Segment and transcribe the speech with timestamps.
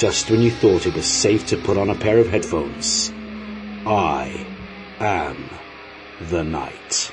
[0.00, 3.12] Just when you thought it was safe to put on a pair of headphones,
[3.86, 4.46] I
[4.98, 5.50] am
[6.30, 7.12] the Night.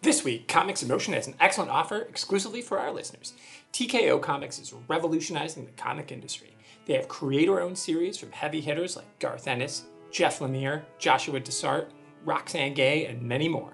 [0.00, 3.32] This week, Comics in Motion has an excellent offer exclusively for our listeners.
[3.72, 6.54] TKO Comics is revolutionizing the comic industry.
[6.86, 11.90] They have creator-owned series from heavy hitters like Garth Ennis, Jeff Lemire, Joshua Dysart,
[12.24, 13.72] Roxane Gay, and many more.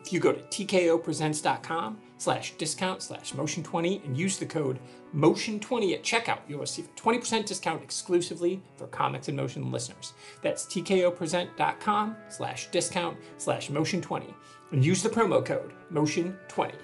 [0.00, 4.78] If you go to tkopresents.com slash discount slash motion20 and use the code
[5.14, 10.14] motion20 at checkout, you'll receive a 20% discount exclusively for Comics in Motion listeners.
[10.40, 14.32] That's tkopresent.com slash discount slash motion20
[14.72, 16.74] and use the promo code motion20.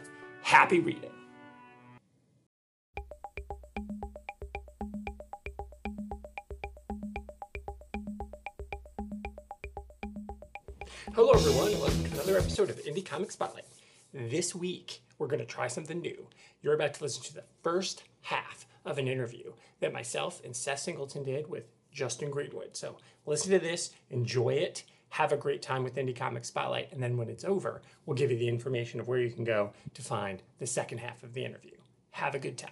[0.42, 1.10] Happy reading.
[11.14, 13.64] Hello, everyone, and welcome to another episode of Indie Comic Spotlight.
[14.12, 16.26] This week, we're going to try something new.
[16.62, 20.80] You're about to listen to the first half of an interview that myself and Seth
[20.80, 22.76] Singleton did with Justin Greenwood.
[22.76, 27.02] So listen to this, enjoy it, have a great time with Indie Comic Spotlight, and
[27.02, 30.02] then when it's over, we'll give you the information of where you can go to
[30.02, 31.76] find the second half of the interview.
[32.12, 32.70] Have a good time.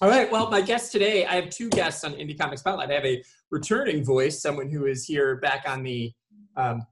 [0.00, 0.30] All right.
[0.30, 2.90] Well, my guest today, I have two guests on Indie Comic Spotlight.
[2.90, 6.12] I have a returning voice, someone who is here back on the
[6.56, 6.84] um,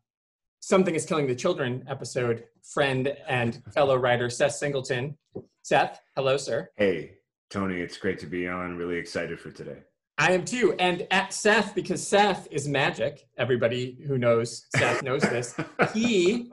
[0.60, 5.16] Something is Killing the Children episode, friend and fellow writer Seth Singleton.
[5.62, 6.68] Seth, hello, sir.
[6.76, 7.18] Hey,
[7.50, 8.76] Tony, it's great to be on.
[8.76, 9.78] Really excited for today.
[10.18, 10.74] I am too.
[10.78, 15.54] And at Seth, because Seth is magic, everybody who knows Seth knows this,
[15.94, 16.50] he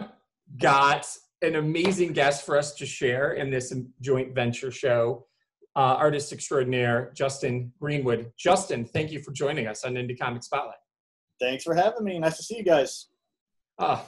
[0.58, 1.08] got
[1.42, 5.25] an amazing guest for us to share in this joint venture show.
[5.75, 8.31] Uh, artist extraordinaire, Justin Greenwood.
[8.38, 10.75] Justin, thank you for joining us on Indie Comic Spotlight.
[11.40, 12.19] Thanks for having me.
[12.19, 13.08] Nice to see you guys.
[13.81, 14.06] Oh,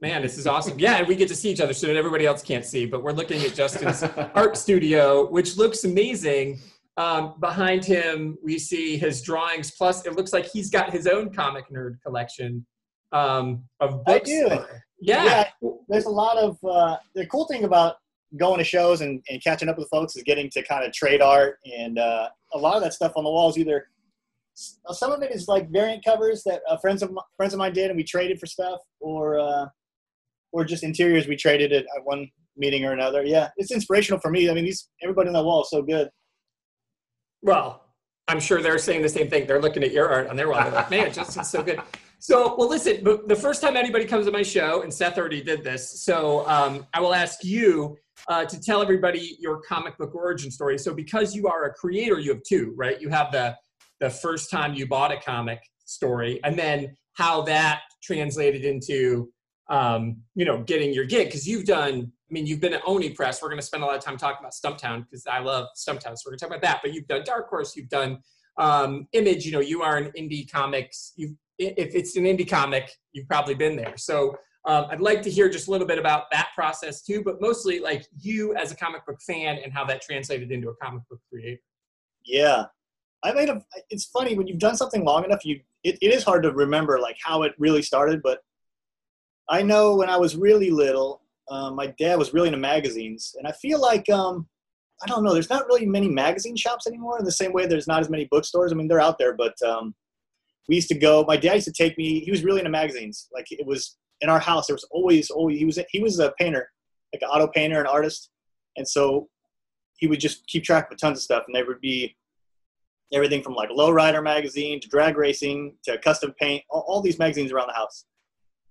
[0.00, 0.76] man, this is awesome.
[0.76, 3.04] Yeah, and we get to see each other so that everybody else can't see, but
[3.04, 4.02] we're looking at Justin's
[4.34, 6.58] art studio, which looks amazing.
[6.96, 11.32] Um, behind him, we see his drawings, plus it looks like he's got his own
[11.32, 12.66] comic nerd collection
[13.12, 14.28] um, of books.
[14.30, 14.64] I do.
[15.00, 15.24] Yeah.
[15.60, 15.70] yeah.
[15.88, 17.96] There's a lot of, uh, the cool thing about
[18.36, 21.22] going to shows and, and catching up with folks is getting to kind of trade
[21.22, 23.86] art, and uh, a lot of that stuff on the walls either
[24.54, 27.90] some of it is like variant covers that uh, friends of friends of mine did,
[27.90, 29.66] and we traded for stuff, or uh,
[30.52, 33.24] or just interiors we traded at, at one meeting or another.
[33.24, 34.48] Yeah, it's inspirational for me.
[34.48, 36.08] I mean, these everybody on that wall is so good.
[37.42, 37.84] Well,
[38.28, 39.46] I'm sure they're saying the same thing.
[39.46, 40.62] They're looking at your art on their wall.
[40.62, 41.80] They're like, man, Justin's so good.
[42.20, 45.62] So, well, listen, the first time anybody comes to my show, and Seth already did
[45.62, 47.98] this, so um, I will ask you
[48.28, 50.78] uh, to tell everybody your comic book origin story.
[50.78, 52.98] So, because you are a creator, you have two, right?
[52.98, 53.54] You have the
[54.00, 59.30] the first time you bought a comic story and then how that translated into
[59.70, 61.28] um, you know getting your gig.
[61.28, 63.42] Because you've done i mean you've been at oni press.
[63.42, 66.16] We're going to spend a lot of time talking about stumptown because i love stumptown
[66.16, 66.80] so we're going to talk about that.
[66.82, 68.18] But you've done dark horse you've done
[68.58, 72.90] um, image you know you are an indie comics you if it's an indie comic
[73.12, 73.96] you've probably been there.
[73.96, 77.40] So um, i'd like to hear just a little bit about that process too but
[77.40, 81.02] mostly like you as a comic book fan and how that translated into a comic
[81.08, 81.60] book creator.
[82.24, 82.64] Yeah
[83.24, 83.64] I made a.
[83.90, 86.98] It's funny when you've done something long enough, you it, it is hard to remember
[86.98, 88.22] like how it really started.
[88.22, 88.40] But
[89.48, 93.46] I know when I was really little, um, my dad was really into magazines, and
[93.46, 94.46] I feel like um,
[95.02, 95.32] I don't know.
[95.32, 97.18] There's not really many magazine shops anymore.
[97.18, 98.72] In the same way, there's not as many bookstores.
[98.72, 99.94] I mean, they're out there, but um,
[100.68, 101.24] we used to go.
[101.26, 102.20] My dad used to take me.
[102.20, 103.28] He was really into magazines.
[103.32, 104.66] Like it was in our house.
[104.66, 106.70] There was always, always he was he was a painter,
[107.12, 108.30] like an auto painter, an artist,
[108.76, 109.28] and so
[109.96, 112.16] he would just keep track of tons of stuff, and there would be
[113.14, 117.52] everything from like lowrider magazine to drag racing to custom paint, all, all these magazines
[117.52, 118.04] around the house.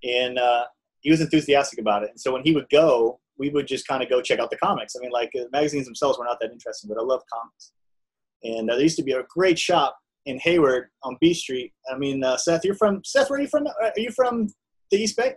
[0.03, 0.65] And uh,
[1.01, 2.09] he was enthusiastic about it.
[2.09, 4.57] And so when he would go, we would just kind of go check out the
[4.57, 4.95] comics.
[4.95, 7.71] I mean, like the magazines themselves were not that interesting, but I love comics.
[8.43, 11.73] And uh, there used to be a great shop in Hayward on B Street.
[11.91, 13.29] I mean, uh, Seth, you're from Seth.
[13.29, 13.67] Where are you from?
[13.67, 14.49] Are you from
[14.91, 15.35] the East Bay?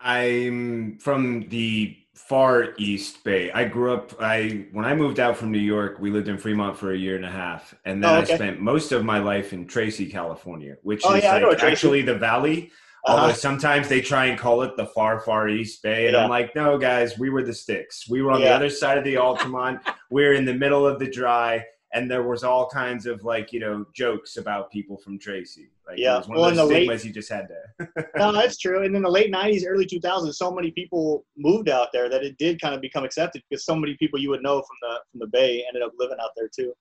[0.00, 5.50] I'm from the far east bay i grew up i when i moved out from
[5.50, 8.18] new york we lived in fremont for a year and a half and then oh,
[8.20, 8.34] okay.
[8.34, 12.02] i spent most of my life in tracy california which oh, is yeah, like actually
[12.02, 12.70] the valley
[13.04, 13.32] Although Uh-huh.
[13.34, 16.06] sometimes they try and call it the far, far East Bay.
[16.06, 16.22] And Yeah.
[16.22, 18.08] I'm like, no, guys, we were the sticks.
[18.08, 19.80] We were on the other side of the Altamont.
[20.10, 21.64] we are in the middle of the dry.
[21.94, 25.68] And there was all kinds of like, you know, jokes about people from Tracy.
[25.86, 26.14] Like, Yeah.
[26.14, 27.88] It was one Well, of those the late- stigmas you just had to.
[28.16, 28.82] no, that's true.
[28.84, 32.38] And in the late '90s, early 2000s, so many people moved out there that it
[32.38, 35.20] did kind of become accepted because so many people you would know from the from
[35.20, 36.72] the Bay ended up living out there too.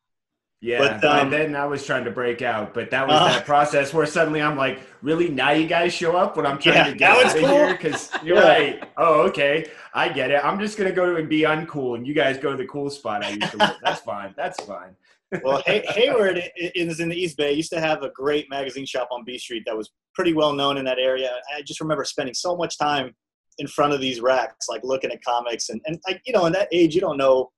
[0.64, 3.46] Yeah, But, um, then I was trying to break out, but that was Uh, that
[3.48, 5.28] process where suddenly I'm like, really?
[5.28, 7.72] Now you guys show up when I'm trying Yeah, to get out was of here?
[7.72, 8.48] Because you're Yeah.
[8.48, 8.84] right.
[8.96, 9.66] Oh, okay.
[9.96, 10.40] I get it.
[10.46, 13.26] I'm just gonna go and be uncool, and you guys go to the cool spot
[13.26, 13.78] I used to live.
[13.84, 14.36] That's fine.
[14.38, 14.96] That's fine.
[15.44, 17.54] Well, Hay- Hayward is in the East Bay.
[17.54, 20.78] Used to have a great magazine shop on B Street that was pretty well known
[20.78, 21.32] in that area.
[21.56, 23.16] I just remember spending so much time
[23.58, 26.54] in front of these racks, like looking at comics, and and like you know, in
[26.54, 27.52] that age, you don't know.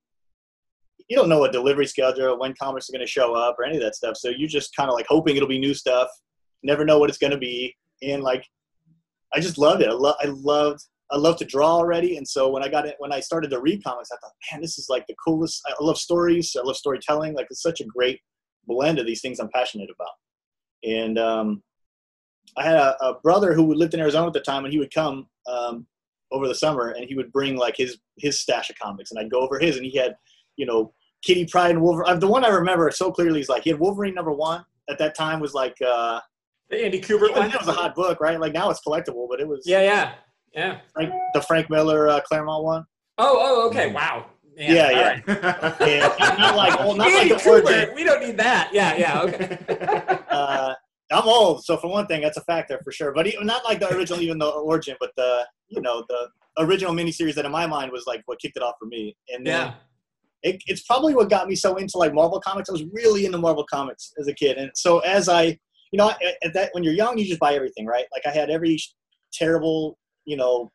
[1.09, 3.75] You don't know a delivery schedule, when comics are going to show up, or any
[3.75, 4.15] of that stuff.
[4.17, 6.07] So you're just kind of like hoping it'll be new stuff.
[6.63, 8.45] Never know what it's going to be, and like,
[9.33, 9.89] I just loved it.
[9.89, 10.81] I, lo- I loved
[11.13, 13.61] I love to draw already, and so when I got it, when I started to
[13.61, 15.61] read comics, I thought, man, this is like the coolest.
[15.67, 16.55] I love stories.
[16.59, 17.35] I love storytelling.
[17.35, 18.19] Like it's such a great
[18.65, 20.13] blend of these things I'm passionate about.
[20.83, 21.63] And um,
[22.57, 24.93] I had a, a brother who lived in Arizona at the time, and he would
[24.93, 25.85] come um,
[26.31, 29.31] over the summer, and he would bring like his his stash of comics, and I'd
[29.31, 30.15] go over his, and he had,
[30.55, 30.93] you know,
[31.23, 32.19] Kitty Pryde and Wolverine.
[32.19, 35.15] The one I remember so clearly is like he had Wolverine number one at that
[35.15, 36.19] time was like uh,
[36.69, 38.39] The Andy Kubert it was a hot book, right?
[38.39, 40.13] Like now it's collectible, but it was Yeah, yeah,
[40.53, 40.79] yeah.
[40.93, 42.83] Frank, the Frank Miller uh, Claremont one.
[43.17, 43.91] Oh, oh, okay.
[43.91, 44.27] Wow.
[44.57, 45.09] Man, Yeah, yeah.
[45.09, 45.75] right.
[45.87, 47.95] Yeah, not like well, not like the origin.
[47.95, 48.69] We don't need that.
[48.71, 49.21] Yeah, yeah.
[49.21, 49.57] Okay.
[50.29, 50.73] uh,
[51.11, 53.13] I'm old, so for one thing, that's a factor for sure.
[53.13, 56.29] But he, not like the original, even the origin, but the you know the
[56.59, 59.15] original miniseries that in my mind was like what kicked it off for me.
[59.29, 59.73] And then yeah.
[60.51, 62.69] it, it's probably what got me so into like Marvel comics.
[62.69, 65.57] I was really into Marvel comics as a kid, and so as I,
[65.91, 68.05] you know, at, at that when you're young, you just buy everything, right?
[68.11, 68.77] Like I had every
[69.31, 70.71] terrible, you know.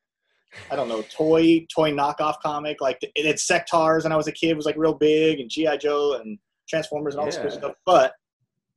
[0.71, 4.33] I don't know, toy toy knockoff comic like it had Sectaurs when I was a
[4.33, 7.57] kid was like real big and GI Joe and Transformers and all this cool Yeah.
[7.57, 7.73] stuff.
[7.87, 8.13] But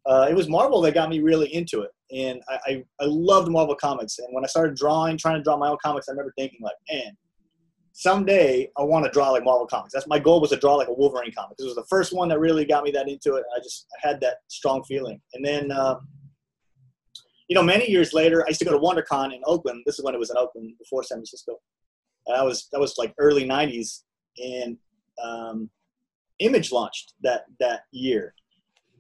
[0.06, 3.52] uh, it was Marvel that got me really into it, and I, I I loved
[3.52, 4.20] Marvel comics.
[4.20, 6.78] And when I started drawing, trying to draw my own comics, I remember thinking like,
[6.90, 7.12] man,
[7.92, 9.94] someday I want to draw like Marvel comics.
[9.94, 11.58] That's my goal was to draw like a Wolverine comic.
[11.58, 13.44] This was the first one that really got me that into it.
[13.54, 15.74] I just I had that strong feeling, and then.
[15.74, 16.08] Um,
[17.52, 19.84] you know, many years later, I used to go to WonderCon in Oakland.
[19.86, 21.60] This is when it was in Oakland before San Francisco.
[22.26, 24.04] And was that was like early '90s,
[24.38, 24.78] and
[25.22, 25.70] um,
[26.40, 28.34] Image launched that that year,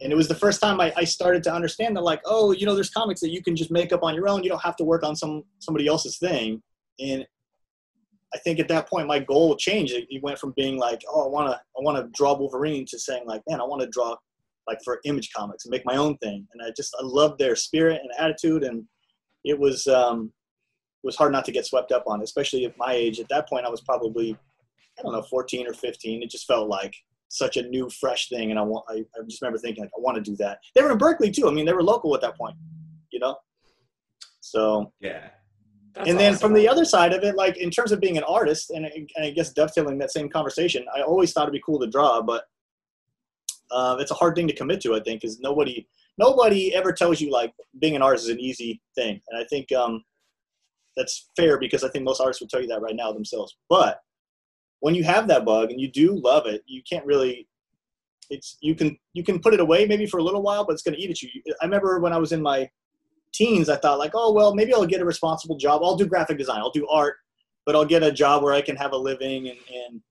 [0.01, 2.65] and it was the first time I, I started to understand that, like, oh, you
[2.65, 4.44] know, there's comics that you can just make up on your own.
[4.44, 6.62] You don't have to work on some somebody else's thing.
[7.00, 7.25] And
[8.33, 9.94] I think at that point, my goal changed.
[9.94, 12.86] It, it went from being like, oh, I want to I want to draw Wolverine
[12.89, 14.18] to saying like, man, I want to draw
[14.68, 16.48] like for Image Comics and make my own thing.
[16.54, 18.86] And I just I loved their spirit and attitude, and
[19.44, 20.31] it was um,
[21.04, 23.19] it was hard not to get swept up on, especially at my age.
[23.19, 24.38] At that point, I was probably
[25.00, 26.24] I don't know 14 or 15.
[26.24, 26.94] It just felt like
[27.30, 30.02] such a new, fresh thing, and I want I, I just remember thinking like I
[30.02, 30.60] want to do that.
[30.75, 31.48] They were in Berkeley too.
[31.48, 32.56] I mean, they were local at that point,
[33.12, 33.38] you know.
[34.42, 35.30] So yeah.
[35.94, 36.52] That's and then awesome.
[36.52, 39.10] from the other side of it, like in terms of being an artist, and, and
[39.22, 42.46] I guess dovetailing that same conversation, I always thought it'd be cool to draw, but
[43.71, 44.95] uh, it's a hard thing to commit to.
[44.95, 45.88] I think because nobody
[46.18, 49.71] nobody ever tells you like being an artist is an easy thing, and I think
[49.71, 50.03] um,
[50.97, 53.56] that's fair because I think most artists would tell you that right now themselves.
[53.69, 54.00] But
[54.79, 57.48] when you have that bug and you do love it, you can't really.
[58.29, 60.84] It's you can you can put it away maybe for a little while, but it's
[60.84, 61.29] going to eat at you.
[61.62, 62.69] I remember when I was in my
[63.34, 65.81] teens, I thought like, oh well, maybe I'll get a responsible job.
[65.84, 66.60] I'll do graphic design.
[66.60, 67.15] I'll do art,
[67.65, 70.01] but I'll get a job where I can have a living and, and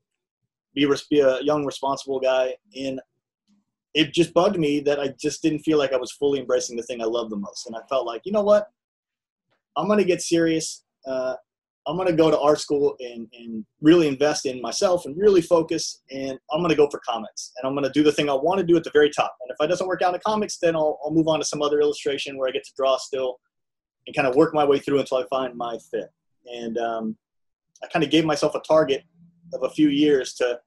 [0.75, 2.55] be, be a young, responsible guy.
[2.77, 3.01] And
[3.95, 6.83] it just bugged me that I just didn't feel like I was fully embracing the
[6.83, 7.67] thing I love the most.
[7.67, 8.69] And I felt like, you know what?
[9.77, 10.85] I'm gonna get serious.
[11.07, 11.35] Uh,
[11.87, 16.03] I'm gonna go to art school and, and really invest in myself and really focus.
[16.11, 17.53] And I'm gonna go for comics.
[17.57, 19.35] And I'm gonna do the thing I want to do at the very top.
[19.41, 21.63] And if it doesn't work out in comics, then I'll, I'll move on to some
[21.63, 23.41] other illustration where I get to draw still
[24.07, 26.11] and kind of work my way through until I find my fit.
[26.47, 27.17] And um,
[27.83, 29.05] I kind of gave myself a target
[29.53, 30.61] of a few years to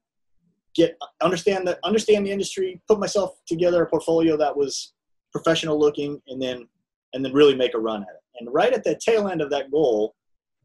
[0.76, 4.94] get understand the understand the industry, put myself together a portfolio that was
[5.32, 6.68] professional looking, and then
[7.14, 8.22] and then really make a run at it.
[8.40, 10.16] And right at the tail end of that goal,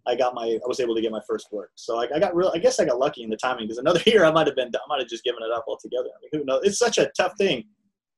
[0.07, 1.71] I got my I was able to get my first work.
[1.75, 2.51] So I, I got real.
[2.55, 4.69] I guess I got lucky in the timing because another year I might have been
[4.75, 6.09] I might have just given it up altogether.
[6.09, 6.63] I mean, who knows?
[6.65, 7.65] It's such a tough thing.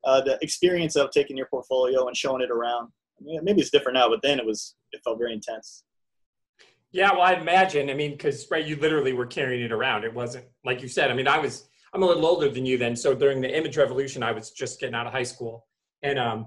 [0.04, 2.90] Uh, the experience of taking your portfolio and showing it around.
[3.20, 5.84] I mean, maybe it's different now, but then it was it felt very intense.
[6.92, 7.88] Yeah, well, I imagine.
[7.90, 10.04] I mean, because right, you literally were carrying it around.
[10.04, 11.10] It wasn't like you said.
[11.10, 11.68] I mean, I was.
[11.92, 12.94] I'm a little older than you then.
[12.94, 15.66] So during the image revolution, I was just getting out of high school,
[16.02, 16.46] and um,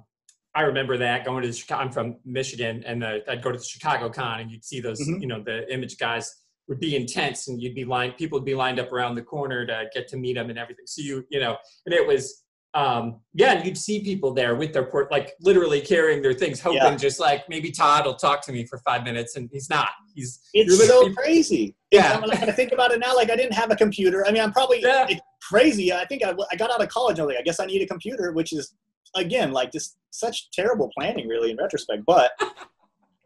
[0.56, 1.82] I remember that going to the Chicago.
[1.82, 5.02] I'm from Michigan, and the, I'd go to the Chicago Con, and you'd see those,
[5.02, 5.22] Mhm.
[5.22, 6.34] you know, the image guys
[6.70, 8.16] would be intense, and you'd be lined.
[8.18, 10.86] People would be lined up around the corner to get to meet them and everything.
[10.88, 14.72] So you, you know, and it was, um, yeah, and you'd see people there with
[14.74, 16.96] their port, like literally carrying their things, hoping Yeah.
[16.96, 19.90] just like maybe Todd will talk to me for five minutes, and he's not.
[20.16, 21.76] He's It's so crazy.
[21.92, 22.14] Yeah.
[22.14, 23.14] I'm like, I think about it now.
[23.16, 24.26] Like I didn't have a computer.
[24.26, 25.06] I mean, I'm probably Yeah.
[25.10, 25.92] it's crazy.
[25.94, 27.20] I think I, I got out of college.
[27.20, 28.74] I was like, I guess I need a computer, which is
[29.16, 32.04] again like just such terrible planning, really, in retrospect.
[32.06, 32.32] But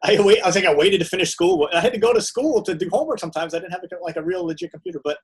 [0.03, 0.41] I wait.
[0.41, 1.67] I was like, I waited to finish school.
[1.73, 3.19] I had to go to school to do homework.
[3.19, 5.01] Sometimes I didn't have a, like a real legit computer.
[5.03, 5.17] But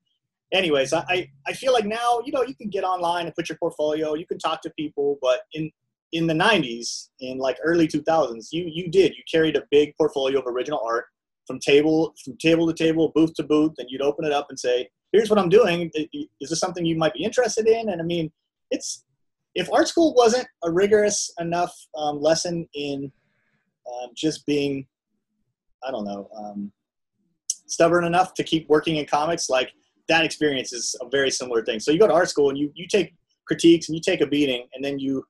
[0.51, 3.49] anyways, I, I I feel like now you know you can get online and put
[3.49, 4.15] your portfolio.
[4.15, 5.17] You can talk to people.
[5.21, 5.71] But in
[6.11, 10.39] in the 90s, in like early 2000s, you you did you carried a big portfolio
[10.39, 11.05] of original art
[11.47, 14.59] from table from table to table, booth to booth, and you'd open it up and
[14.59, 15.89] say, "Here's what I'm doing.
[15.95, 18.31] Is this something you might be interested in?" And I mean,
[18.71, 19.05] it's
[19.55, 23.11] if art school wasn't a rigorous enough um, lesson in
[23.87, 24.87] um, just being,
[25.87, 26.71] I don't know, um,
[27.67, 29.71] stubborn enough to keep working in comics, like
[30.09, 31.79] that experience is a very similar thing.
[31.79, 33.15] So you go to art school and you you take
[33.45, 35.23] critiques and you take a beating, and then you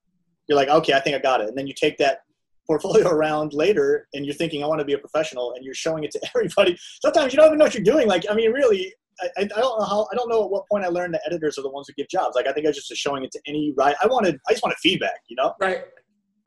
[0.48, 2.22] you're like, okay, I think I got it, and then you take that
[2.66, 6.04] portfolio around later and you're thinking i want to be a professional and you're showing
[6.04, 8.94] it to everybody sometimes you don't even know what you're doing like i mean really
[9.22, 11.58] I, I don't know how i don't know at what point i learned that editors
[11.58, 12.36] are the ones who give jobs.
[12.36, 13.96] Like i think i was just showing it to any right?
[14.02, 15.54] I wanted i just wanted feedback you know?
[15.60, 15.84] Right.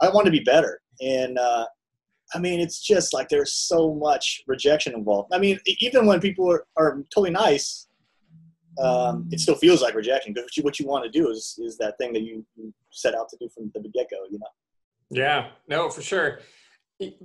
[0.00, 0.80] i wanted to be better.
[1.00, 1.66] And uh
[2.34, 5.32] i mean it's just like there's so much rejection involved.
[5.32, 7.86] I mean even when people are, are totally nice
[8.78, 11.58] um, it still feels like rejection because what you, what you want to do is
[11.62, 14.46] is that thing that you, you set out to do from the get-go you know?
[15.08, 16.40] Yeah, no, for sure.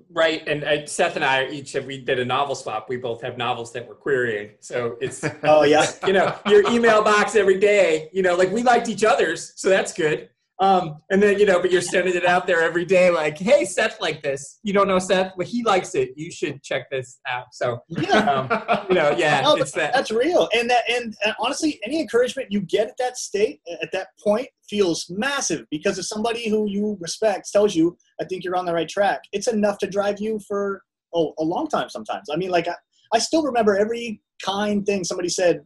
[0.09, 2.89] Right, and uh, Seth and I each have we did a novel swap.
[2.89, 7.01] We both have novels that we're querying, so it's oh yeah you know your email
[7.01, 8.09] box every day.
[8.11, 10.29] You know, like we liked each other's, so that's good.
[10.61, 13.65] Um, and then you know, but you're sending it out there every day, like, hey,
[13.65, 14.59] Seth, like this.
[14.61, 16.11] You don't know Seth, well, he likes it.
[16.15, 17.47] You should check this out.
[17.51, 19.91] So, yeah um, you know, yeah, No, it's that.
[19.91, 23.91] That's real, and that and, and honestly, any encouragement you get at that state, at
[23.91, 28.55] that point, feels massive because if somebody who you respect tells you, "I think you're
[28.55, 30.83] on the right track," it's enough to drive you for
[31.15, 31.89] oh a long time.
[31.89, 32.75] Sometimes, I mean, like I,
[33.11, 35.65] I still remember every kind thing somebody said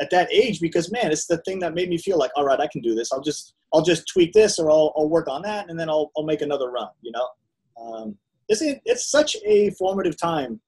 [0.00, 2.60] at that age because man, it's the thing that made me feel like, all right,
[2.60, 3.12] I can do this.
[3.12, 6.10] I'll just I'll just tweak this or I'll, I'll work on that, and then I'll
[6.16, 6.88] I'll make another run.
[7.02, 7.28] You know,
[7.80, 8.16] um,
[8.48, 10.60] it's it's such a formative time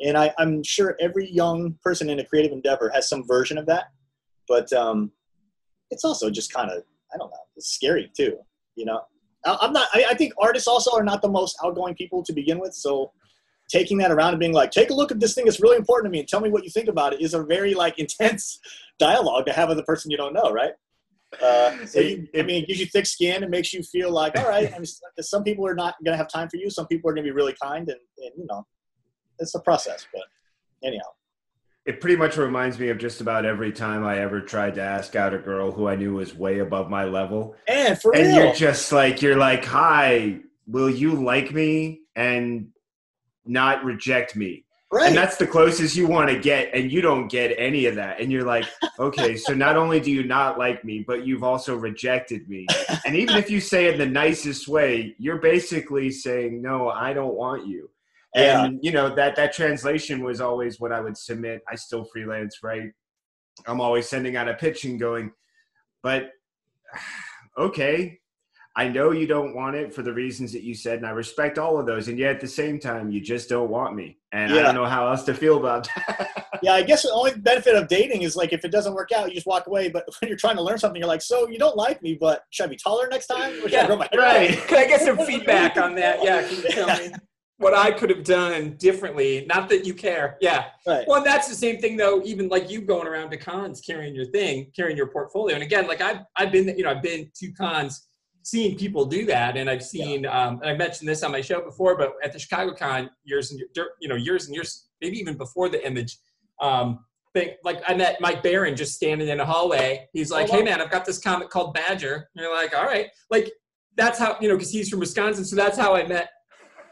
[0.00, 3.66] and I, I'm sure every young person in a creative endeavor has some version of
[3.66, 3.90] that.
[4.48, 5.12] But um,
[5.90, 8.38] it's also just kind of I don't know, it's scary too.
[8.76, 9.02] You know,
[9.44, 9.88] I, I'm not.
[9.92, 12.74] I, I think artists also are not the most outgoing people to begin with.
[12.74, 13.12] So
[13.68, 16.06] taking that around and being like, take a look at this thing that's really important
[16.06, 18.58] to me and tell me what you think about it is a very like intense
[18.98, 20.72] dialogue to have with a person you don't know, right?
[21.40, 23.42] Uh, so you, I mean, it gives you thick skin.
[23.44, 24.72] It makes you feel like, all right.
[24.74, 24.86] I mean,
[25.20, 26.70] some people are not going to have time for you.
[26.70, 28.66] Some people are going to be really kind, and, and you know,
[29.38, 30.06] it's a process.
[30.12, 30.24] But
[30.82, 31.04] anyhow,
[31.86, 35.14] It pretty much reminds me of just about every time I ever tried to ask
[35.14, 37.54] out a girl who I knew was way above my level.
[37.68, 42.68] and for and real, you're just like you're like hi will you like me and
[43.44, 45.08] not reject me right?
[45.08, 48.20] and that's the closest you want to get and you don't get any of that
[48.20, 48.64] and you're like
[48.98, 52.66] okay so not only do you not like me but you've also rejected me
[53.04, 57.12] and even if you say it in the nicest way you're basically saying no i
[57.12, 57.88] don't want you
[58.34, 58.64] Yeah.
[58.64, 62.58] and you know that that translation was always what i would submit i still freelance
[62.62, 62.90] right
[63.66, 65.32] i'm always sending out a pitch and going
[66.02, 66.30] but
[67.58, 68.16] okay
[68.76, 71.58] I know you don't want it for the reasons that you said, and I respect
[71.58, 72.06] all of those.
[72.06, 74.19] And yet at the same time, you just don't want me.
[74.32, 76.46] And I don't know how else to feel about that.
[76.62, 79.28] yeah, I guess the only benefit of dating is like if it doesn't work out,
[79.28, 79.88] you just walk away.
[79.88, 82.44] But when you're trying to learn something, you're like, so you don't like me, but
[82.50, 83.52] should I be taller next time?
[83.54, 84.56] Or should I Yeah, grow my hair right.
[84.56, 84.68] out?
[84.68, 86.22] Can I get some feedback on that?
[86.22, 87.12] Yeah, can you tell me
[87.58, 89.44] what I could have done differently?
[89.48, 90.36] Not that you care.
[90.40, 90.66] Yeah.
[90.86, 91.04] Right.
[91.08, 92.22] Well, and that's the same thing though.
[92.24, 95.54] Even like you going around to cons, carrying your thing, carrying your portfolio.
[95.56, 98.06] And again, like I've I've been you know I've been to cons,
[98.42, 101.60] seeing people do that, and I've seen um, and I mentioned this on my show
[101.60, 103.60] before, but at the Chicago Con years and
[104.00, 106.18] you know years and years, maybe even before the image.
[106.60, 110.08] Um, thing, like I met Mike Baron just standing in a hallway.
[110.12, 110.58] He's like, Oh, wow.
[110.58, 113.52] "Hey man, I've got this comic called Badger." And you're like, "All right." Like
[113.96, 116.30] that's how you know because he's from Wisconsin, so that's how I met.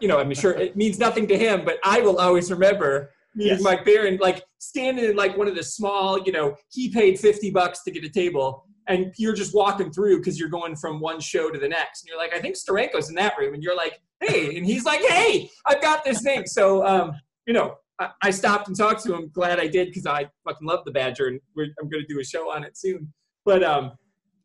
[0.00, 3.54] You know, I'm sure it means nothing to him, but I will always remember meeting
[3.54, 3.62] Yes.
[3.62, 6.22] Mike Baron, like standing in like one of the small.
[6.22, 10.18] You know, he paid fifty bucks to get a table, and you're just walking through
[10.18, 13.08] because you're going from one show to the next, and you're like, I think Steranko's
[13.08, 16.46] in that room, and you're like, Hey, and he's like, Hey, I've got this thing.
[16.46, 17.12] So, um,
[17.46, 19.30] you know, I, I stopped and talked to him.
[19.32, 22.24] Glad I did because I fucking love the Badger, and I'm going to do a
[22.24, 23.12] show on it soon.
[23.44, 23.92] But um,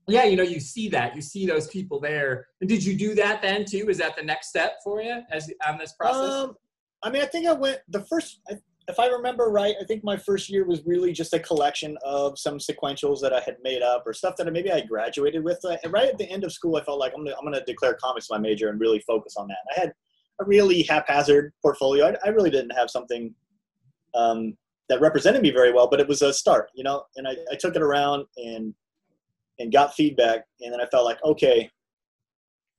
[0.07, 2.47] yeah, you know, you see that, you see those people there.
[2.61, 3.87] And did you do that then too?
[3.89, 6.31] Is that the next step for you as on this process?
[6.31, 6.55] Um,
[7.03, 8.39] I mean, I think I went the first.
[8.87, 12.37] If I remember right, I think my first year was really just a collection of
[12.37, 15.59] some sequentials that I had made up or stuff that maybe I graduated with.
[15.63, 17.63] Uh, and right at the end of school, I felt like I'm gonna, I'm gonna
[17.65, 19.57] declare comics my major and really focus on that.
[19.75, 19.93] I had
[20.41, 22.07] a really haphazard portfolio.
[22.07, 23.33] I, I really didn't have something
[24.15, 24.57] um,
[24.89, 27.03] that represented me very well, but it was a start, you know.
[27.15, 28.73] And I, I took it around and
[29.59, 31.69] and got feedback, and then I felt like okay.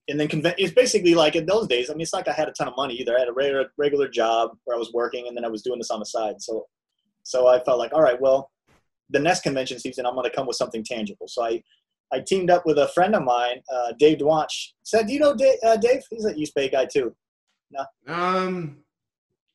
[0.08, 1.88] And then conv- it's basically like in those days.
[1.88, 3.16] I mean, it's like I had a ton of money either.
[3.16, 5.78] I had a regular regular job where I was working, and then I was doing
[5.78, 6.40] this on the side.
[6.40, 6.66] So,
[7.22, 8.50] so I felt like, all right, well,
[9.10, 11.26] the next convention season, I'm going to come with something tangible.
[11.26, 11.62] So I,
[12.12, 14.72] I teamed up with a friend of mine, uh, Dave Dwanch.
[14.82, 16.02] Said, do you know Dave, uh, Dave?
[16.10, 17.14] He's an East Bay guy too.
[17.70, 17.84] No.
[18.06, 18.83] Um,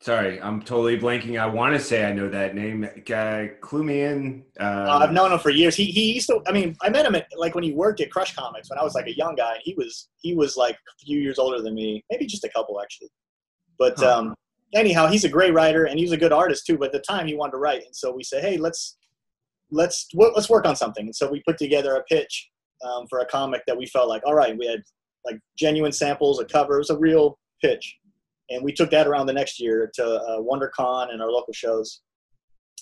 [0.01, 1.39] sorry, I'm totally blanking.
[1.39, 2.87] I want to say I know that name.
[3.13, 4.43] Uh, clue me in.
[4.59, 5.75] Uh, Uh, I've known him for years.
[5.75, 6.41] He he used to.
[6.47, 8.83] I mean, I met him at like when he worked at Crush Comics when I
[8.83, 9.53] was like a young guy.
[9.53, 12.49] And he was he was like a few years older than me, maybe just a
[12.49, 13.09] couple actually.
[13.77, 14.17] But Huh.
[14.17, 14.35] um,
[14.73, 16.77] anyhow, he's a great writer and he's a good artist too.
[16.77, 18.97] But at the time, he wanted to write, and so we said, hey, let's
[19.71, 21.05] let's wo- let's work on something.
[21.05, 22.49] And so we put together a pitch
[22.83, 24.81] um, for a comic that we felt like, all right, we had
[25.25, 27.97] like genuine samples, a cover, it was a real pitch,
[28.49, 32.01] and we took that around the next year to uh, WonderCon and our local shows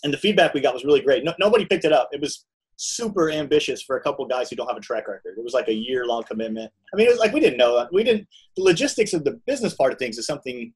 [0.04, 1.24] and the feedback we got was really great.
[1.24, 2.10] No, nobody picked it up.
[2.12, 2.46] It was
[2.76, 5.36] super ambitious for a couple guys who don't have a track record.
[5.38, 6.72] It was like a year long commitment.
[6.94, 7.92] I mean, it was like we didn't know that.
[7.92, 8.28] We didn't.
[8.56, 10.74] The logistics of the business part of things is something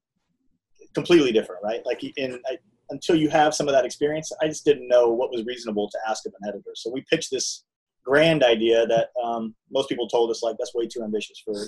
[0.94, 1.80] completely different, right?
[1.86, 2.58] Like, in I,
[2.90, 5.98] until you have some of that experience, I just didn't know what was reasonable to
[6.08, 6.72] ask of an editor.
[6.74, 7.64] So we pitched this
[8.04, 11.66] grand idea that um, most people told us like that's way too ambitious for a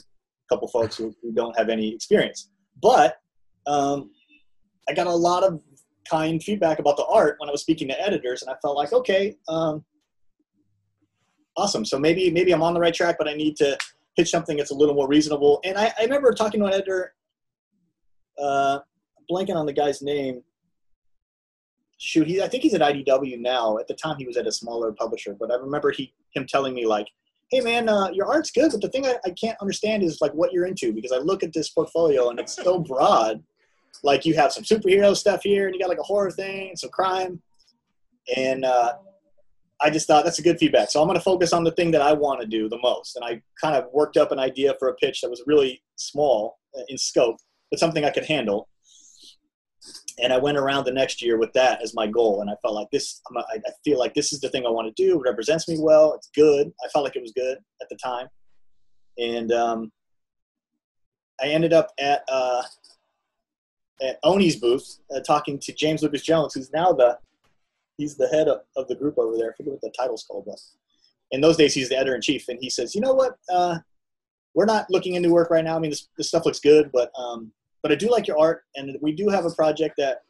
[0.50, 2.50] couple folks who, who don't have any experience.
[2.84, 3.16] But
[3.66, 4.10] um,
[4.90, 5.58] I got a lot of
[6.08, 8.92] kind feedback about the art when I was speaking to editors, and I felt like,
[8.92, 9.82] okay, um,
[11.56, 11.86] awesome.
[11.86, 13.78] So maybe maybe I'm on the right track, but I need to
[14.18, 15.60] pitch something that's a little more reasonable.
[15.64, 17.14] And I, I remember talking to an editor,
[18.38, 18.80] uh,
[19.32, 20.42] blanking on the guy's name.
[21.96, 23.78] Shoot, he I think he's at IDW now.
[23.78, 26.74] At the time, he was at a smaller publisher, but I remember he him telling
[26.74, 27.08] me like,
[27.54, 30.32] "Hey man, uh, your art's good, but the thing I, I can't understand is like
[30.32, 33.42] what you're into because I look at this portfolio and it's so broad."
[34.04, 36.78] like you have some superhero stuff here and you got like a horror thing and
[36.78, 37.40] some crime.
[38.36, 38.94] And uh,
[39.80, 40.90] i just thought that's a good feedback.
[40.90, 43.16] So i'm going to focus on the thing that i want to do the most.
[43.16, 46.58] And i kind of worked up an idea for a pitch that was really small
[46.76, 47.38] uh, in scope
[47.70, 48.68] but something i could handle
[50.22, 52.74] and i went around the next year with that as my goal and i felt
[52.74, 55.18] like this I'm a- i feel like this is the thing i want to do
[55.18, 58.28] it represents me well it's good i felt like it was good at the time
[59.18, 59.92] and um,
[61.40, 62.62] i ended up at uh,
[64.02, 67.18] at Oni's booth uh, talking to James Lucas Jones, who's now the
[67.96, 69.52] he's the head of, of the group over there.
[69.52, 70.60] I forget what the title's called, but
[71.30, 73.36] in those days he's the editor in chief, and he says, "You know what?
[73.52, 73.78] Uh,
[74.54, 75.76] we're not looking into work right now.
[75.76, 77.52] I mean, this, this stuff looks good, but um,
[77.84, 80.22] but I do like your art, and we do have a project that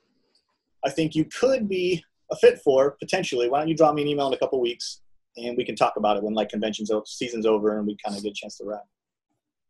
[0.85, 3.49] I think you could be a fit for potentially.
[3.49, 5.03] Why don't you drop me an email in a couple weeks,
[5.37, 8.25] and we can talk about it when like conventions season's over, and we kind of
[8.25, 8.83] get a chance to wrap."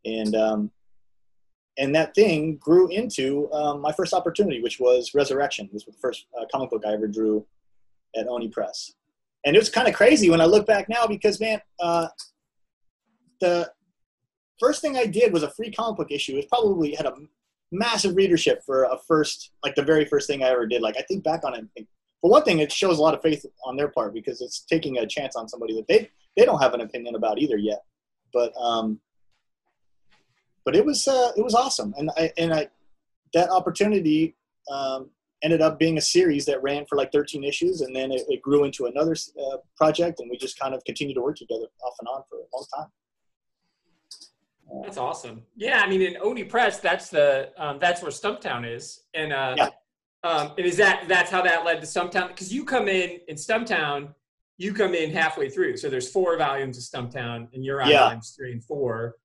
[0.07, 0.71] And um,
[1.77, 5.69] and that thing grew into um, my first opportunity, which was Resurrection.
[5.71, 7.47] This was the first uh, comic book I ever drew
[8.17, 8.95] at Oni Press,
[9.45, 12.07] and it was kind of crazy when I look back now because man, uh,
[13.43, 13.71] the
[14.59, 16.39] first thing I did was a free comic book issue.
[16.39, 17.13] It probably had a
[17.75, 20.83] massive readership for a first, like the very first thing I ever did.
[20.83, 21.89] Like I think back on it, think,
[22.21, 24.99] for one thing, it shows a lot of faith on their part because it's taking
[24.99, 27.85] a chance on somebody that they they don't have an opinion about either yet,
[28.33, 28.53] but.
[28.57, 29.01] Um,
[30.65, 32.69] but it was uh, it was awesome, and I and I
[33.35, 34.35] that opportunity
[34.73, 35.11] um,
[35.43, 38.41] ended up being a series that ran for like 13 issues, and then it, it
[38.41, 41.95] grew into another uh, project, and we just kind of continued to work together off
[42.01, 42.87] and on for a long time.
[44.83, 45.43] That's awesome.
[45.57, 49.55] Yeah, I mean, in Oni Press, that's the um, that's where Stumptown is, and uh,
[49.57, 49.69] Yeah.
[50.25, 52.29] um, and is that that's how that led to Stumptown?
[52.29, 54.15] Because you come in in Stumptown,
[54.57, 55.77] you come in halfway through.
[55.77, 58.05] So there's four volumes of Stumptown, and you're on Yeah.
[58.05, 59.17] volumes three and four.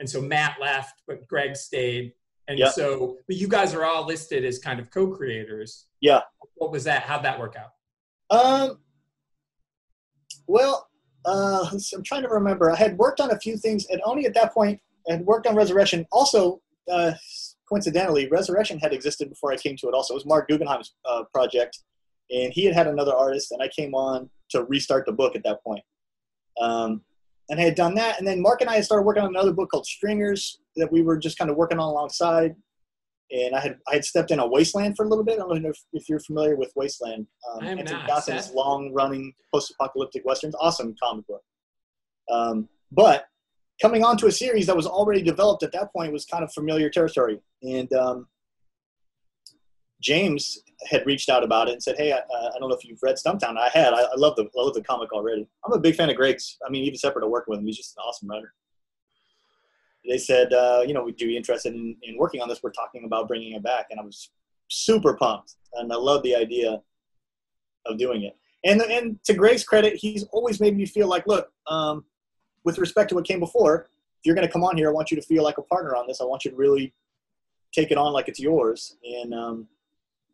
[0.00, 2.12] And so Matt left, but Greg stayed,
[2.48, 2.70] and Yeah.
[2.70, 5.86] so but you guys are all listed as kind of co-creators.
[6.00, 6.22] Yeah.
[6.54, 7.02] What was that?
[7.04, 7.70] How'd that work out?
[8.30, 8.80] Um,
[10.46, 10.89] well,
[11.24, 12.70] uh, I'm trying to remember.
[12.70, 15.54] I had worked on a few things, and only at that point, had worked on
[15.54, 16.06] Resurrection.
[16.12, 17.12] Also, uh,
[17.68, 19.94] coincidentally, Resurrection had existed before I came to it.
[19.94, 21.78] Also, it was Marc Guggenheim's uh, project,
[22.30, 25.42] and he had had another artist, and I came on to restart the book at
[25.44, 25.82] that point.
[26.60, 27.02] Um,
[27.48, 29.52] and I had done that, and then Marc and I had started working on another
[29.52, 32.54] book called Stringers that we were just kind of working on alongside.
[33.32, 35.34] And I had I had stepped in on Wasteland for a little bit.
[35.34, 37.26] I don't know if, if you're familiar with Wasteland.
[37.48, 38.00] Um, I am Anthony.
[38.06, 40.54] Gossin's long-running post-apocalyptic westerns.
[40.60, 41.42] Awesome comic book.
[42.30, 43.26] Um, but
[43.80, 46.90] coming onto a series that was already developed at that point was kind of familiar
[46.90, 47.40] territory.
[47.62, 48.26] And um,
[50.02, 53.02] James had reached out about it and said, "Hey, I, I don't know if you've
[53.02, 53.56] read Stumptown.
[53.58, 53.92] I had.
[53.92, 55.46] I, I love the I love the comic already.
[55.64, 56.56] I'm a big fan of Greg's.
[56.66, 58.54] I mean, even separate to working with him, he's just an awesome writer."
[60.08, 62.62] They said, uh, "You know, would you be interested in, in working on this?
[62.62, 64.30] We're talking about bringing it back." And I was
[64.68, 66.80] super pumped, and I love the idea
[67.86, 68.36] of doing it.
[68.64, 72.04] And and to Greg's credit, he's always made me feel like, look, um,
[72.64, 73.88] with respect to what came before,
[74.20, 75.96] if you're going to come on here, I want you to feel like a partner
[75.96, 76.20] on this.
[76.20, 76.92] I want you to really
[77.72, 79.68] take it on like it's yours, and um,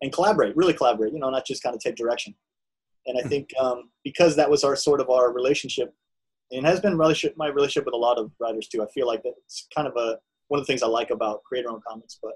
[0.01, 2.35] and collaborate, really collaborate, you know, not just kind of take direction.
[3.05, 5.93] And I think um, because that was our sort of our relationship,
[6.51, 8.83] and has been relationship, my relationship with a lot of writers too.
[8.83, 11.83] I feel like that's kind of a one of the things I like about creator-owned
[11.87, 12.33] comics, but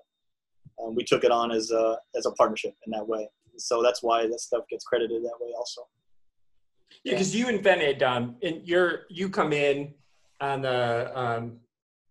[0.84, 3.30] um, we took it on as a as a partnership in that way.
[3.58, 5.82] So that's why that stuff gets credited that way also.
[7.04, 9.94] Yeah, because you invented, um, and you're you come in
[10.42, 11.58] on the um,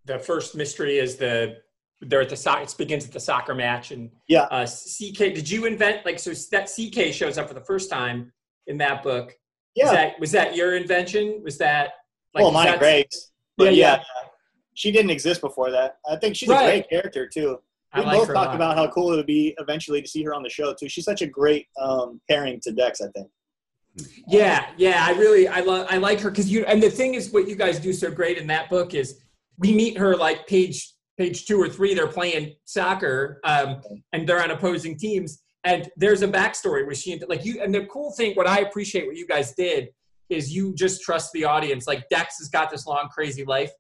[0.07, 1.57] the first mystery is the
[2.01, 2.63] they're at the soccer.
[2.63, 4.45] It begins at the soccer match, and Yeah.
[4.45, 5.35] uh, CK.
[5.35, 8.33] Did you invent like so that CK shows up for the first time
[8.67, 9.37] in that book?
[9.77, 9.93] Was Yeah.
[9.93, 11.43] that was that your invention?
[11.43, 11.93] Was that
[12.35, 13.31] like well, mine Greg's.
[13.57, 14.03] But Yeah, yeah,
[14.75, 15.99] she didn't exist before that.
[16.09, 16.63] I think she's Right.
[16.63, 17.61] a great character too.
[17.95, 20.43] We like both talked about how cool it would be eventually to see her on
[20.43, 20.89] the show too.
[20.89, 23.01] She's such a great um, pairing to Dex.
[23.01, 23.29] I think.
[24.29, 27.33] Yeah, yeah, I really I love I like her because you and the thing is
[27.33, 29.21] what you guys do so great in that book is
[29.59, 34.43] we meet her like page page two or three they're playing soccer um, and they're
[34.43, 38.35] on opposing teams and there's a backstory where she like you and the cool thing
[38.35, 39.89] what I appreciate what you guys did
[40.29, 43.71] is you just trust the audience like Dex has got this long crazy life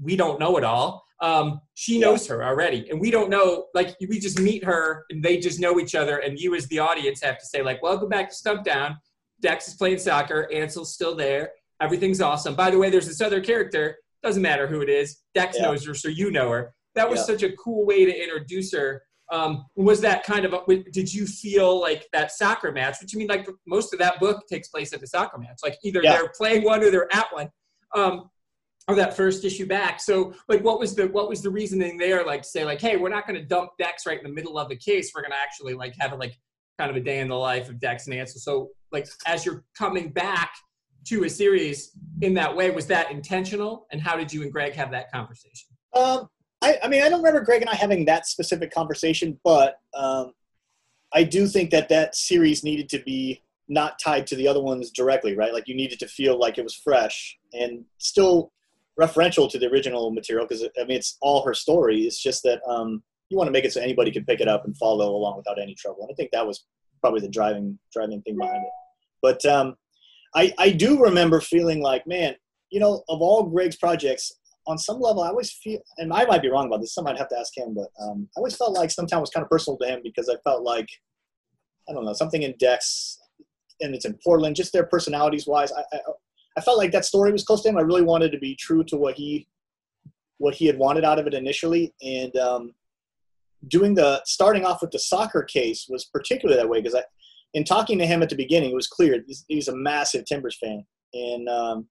[0.00, 3.96] we don't know it all um, she knows her already and we don't know like
[4.08, 7.22] we just meet her and they just know each other and you as the audience
[7.22, 8.96] have to say like welcome back to Stumptown
[9.40, 10.48] Dex is playing soccer.
[10.52, 11.50] Ansel's still there.
[11.80, 12.54] Everything's awesome.
[12.54, 13.96] By the way, there's this other character.
[14.22, 15.18] Doesn't matter who it is.
[15.34, 15.64] Dex Yeah.
[15.66, 16.74] knows her, so you know her.
[16.94, 17.26] That was Yeah.
[17.26, 19.02] such a cool way to introduce her.
[19.32, 20.52] Um, was that kind of?
[20.52, 22.96] A, did you feel like that soccer match?
[23.00, 25.58] Which I mean, like most of that book takes place at the soccer match.
[25.62, 26.12] Like either Yeah.
[26.12, 27.50] they're playing one or they're at one.
[27.94, 28.30] Um,
[28.88, 30.00] or that first issue back.
[30.00, 32.24] So, like, what was the what was the reasoning there?
[32.24, 34.68] Like, say, like, hey, we're not going to dump Dex right in the middle of
[34.68, 35.10] the case.
[35.14, 36.38] We're going to actually like have a like
[36.78, 38.40] kind of a day in the life of Dex and Ansel.
[38.40, 40.52] So, like, as you're coming back
[41.06, 43.86] to a series in that way, was that intentional?
[43.90, 45.68] And how did you and Greg have that conversation?
[45.94, 46.28] Um,
[46.66, 50.32] I, I mean, I don't remember Greg and I having that specific conversation, but um,
[51.14, 54.90] I do think that that series needed to be not tied to the other ones
[54.90, 55.52] directly, right?
[55.52, 58.52] Like you needed to feel like it was fresh and still
[59.00, 62.00] referential to the original material because I mean it's all her story.
[62.02, 64.64] It's just that um, you want to make it so anybody can pick it up
[64.64, 66.02] and follow along without any trouble.
[66.02, 66.64] And I think that was
[67.00, 68.72] probably the driving driving thing behind it.
[69.22, 69.76] But um,
[70.34, 72.34] I I do remember feeling like, man,
[72.70, 74.32] you know, of all Greg's projects,
[74.66, 76.94] on some level, I always feel, and I might be wrong about this.
[76.94, 79.44] Some might have to ask him, but um, I always felt like sometimes was kind
[79.44, 80.88] of personal to him because I felt like,
[81.88, 83.20] I don't know, something in Dex,
[83.80, 85.72] and it's in Portland, just their personalities wise.
[85.72, 86.00] I, I,
[86.56, 87.78] I felt like that story was close to him.
[87.78, 89.46] I really wanted to be true to what he,
[90.38, 92.74] what he had wanted out of it initially, and um,
[93.68, 97.02] doing the starting off with the soccer case was particularly that way because I,
[97.54, 100.58] in talking to him at the beginning, it was clear he's- he's a massive Timbers
[100.58, 101.88] fan, and um,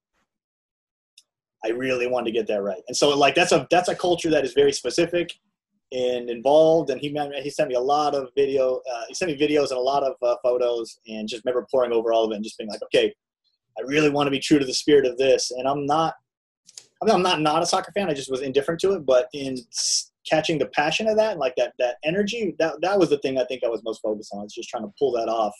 [1.63, 2.81] I really wanted to get that right.
[2.87, 5.33] And so like that's a that's a culture that is very specific
[5.91, 6.89] and involved.
[6.89, 8.81] And he he sent me a lot of video.
[8.91, 11.91] Uh, he sent me videos and a lot of uh, photos, and just remember pouring
[11.91, 13.13] over all of it and just being like, okay,
[13.77, 15.51] I really want to be true to the spirit of this.
[15.51, 16.15] And I'm not.
[17.01, 18.09] I mean, I'm not not a soccer fan.
[18.09, 19.05] I just was indifferent to it.
[19.05, 19.57] But in
[20.29, 23.45] catching the passion of that like that that energy, that that was the thing I
[23.45, 24.43] think I was most focused on.
[24.43, 25.53] It's just trying to pull that off.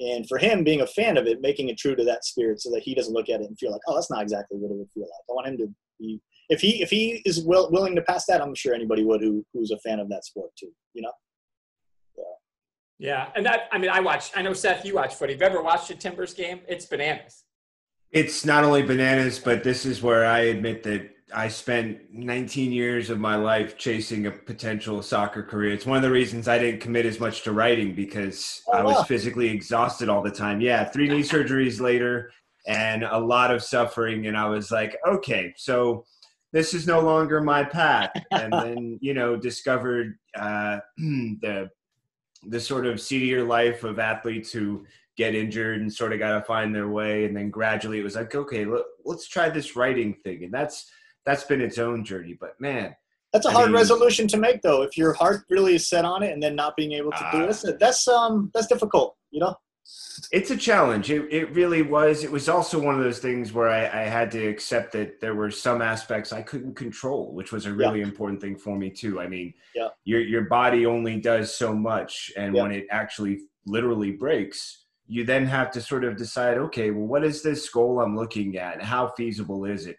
[0.00, 2.70] And for him, being a fan of it, making it true to that spirit, so
[2.70, 4.76] that he doesn't look at it and feel like, oh, that's not exactly what it
[4.76, 5.22] would feel like.
[5.30, 8.42] I want him to be, if he if he is will, willing to pass that,
[8.42, 10.70] I'm sure anybody would who who's a fan of that sport too.
[10.94, 11.12] You know?
[12.18, 12.24] Yeah,
[12.98, 14.32] Yeah, and that I mean, I watch.
[14.34, 15.34] I know Seth, you watch footy.
[15.34, 16.60] Have you ever watched a Timbers game?
[16.66, 17.44] It's bananas.
[18.10, 23.08] It's not only bananas, but this is where I admit that I spent 19 years
[23.10, 25.72] of my life chasing a potential soccer career.
[25.72, 28.82] It's one of the reasons I didn't commit as much to writing because Oh, I
[28.82, 29.02] was wow.
[29.04, 30.60] physically exhausted all the time.
[30.60, 32.30] Yeah, three knee surgeries later
[32.66, 34.26] and a lot of suffering.
[34.26, 36.04] And I was like, okay, so
[36.52, 38.10] this is no longer my path.
[38.30, 41.70] And then, you know, discovered uh, the
[42.46, 44.84] the sort of seedier life of athletes who
[45.16, 48.16] get injured and sort of got to find their way and then gradually it was
[48.16, 50.90] like okay let, let's try this writing thing and that's
[51.26, 52.94] that's been its own journey but man
[53.32, 54.82] That's a I hard mean- resolution to make, though.
[54.82, 57.38] If your heart really is set on it, and then not being able to do
[57.38, 57.42] Ah.
[57.42, 59.16] it, that's, that's um that's difficult.
[59.32, 59.54] You know?
[60.32, 61.10] it's a challenge.
[61.10, 62.24] It, it really was.
[62.24, 65.34] It was also one of those things where I, I had to accept that there
[65.34, 68.06] were some aspects I couldn't control, which was a really yeah.
[68.06, 69.20] important thing for me too.
[69.20, 69.88] I mean, yeah.
[70.04, 72.62] your your body only does so much, and yeah.
[72.62, 77.24] when it actually literally breaks, you then have to sort of decide, okay, well, what
[77.24, 78.82] is this goal I'm looking at?
[78.82, 79.96] How feasible is it?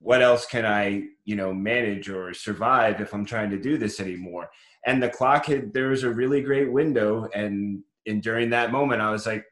[0.00, 4.00] What else can I, you know, manage or survive if I'm trying to do this
[4.00, 4.50] anymore?
[4.86, 9.02] And the clock had there was a really great window, and and during that moment,
[9.02, 9.44] I was like,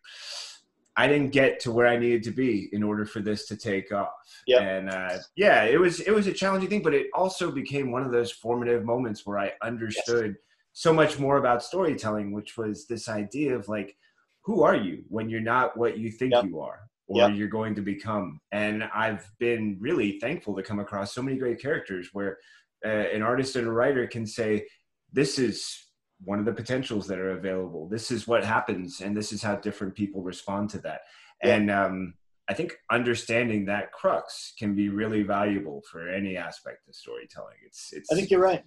[0.96, 3.92] I didn't get to where I needed to be in order for this to take
[3.92, 4.12] off.
[4.46, 4.60] Yeah.
[4.60, 8.02] And uh, yeah, it was it was a challenging thing, but it also became one
[8.02, 10.36] of those formative moments where I understood yes.
[10.72, 13.96] so much more about storytelling, which was this idea of like,
[14.42, 16.44] who are you when you're not what you think yep.
[16.44, 17.36] you are or yep.
[17.36, 18.40] you're going to become?
[18.52, 22.38] And I've been really thankful to come across so many great characters where
[22.84, 24.66] uh, an artist and a writer can say,
[25.12, 25.86] "This is
[26.24, 27.88] one of the potentials that are available.
[27.88, 31.00] This is what happens, and this is how different people respond to that.
[31.42, 31.56] Yeah.
[31.56, 32.14] And um,
[32.48, 37.56] I think understanding that crux can be really valuable for any aspect of storytelling.
[37.66, 38.10] It's, it's.
[38.10, 38.64] I think you're right.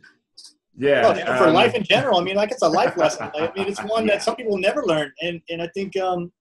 [0.78, 2.20] Yeah, well, for um, life in general.
[2.20, 3.30] I mean, like it's a life lesson.
[3.34, 4.14] I mean, it's one yeah.
[4.14, 6.32] that some people never learn, and and I think um,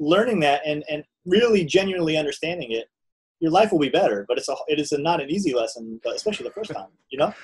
[0.00, 2.88] learning that and and really genuinely understanding it
[3.40, 4.24] your life will be better.
[4.26, 6.88] But it's a it is a, not an easy lesson, but especially the first time,
[7.10, 7.34] you know.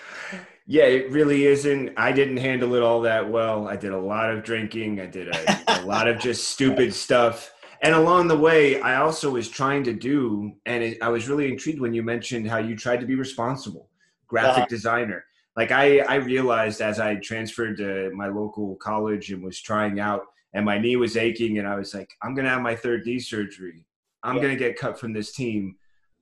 [0.66, 1.93] Yeah, it really isn't.
[1.97, 3.69] I didn't handle it all that well.
[3.69, 5.01] I did a lot of drinking.
[5.01, 7.53] I did a, a lot of just stupid stuff.
[7.83, 11.51] And along the way, I also was trying to do, and it, I was really
[11.51, 13.88] intrigued when you mentioned how you tried to be responsible,
[14.27, 14.66] graphic uh-huh.
[14.69, 15.25] designer.
[15.57, 20.27] Like I, I realized as I transferred to my local college and was trying out,
[20.55, 23.21] and my knee was aching, and I was like, I'm gonna have my third knee
[23.21, 23.85] surgery.
[24.23, 24.43] I'm yeah.
[24.43, 25.77] gonna get cut from this team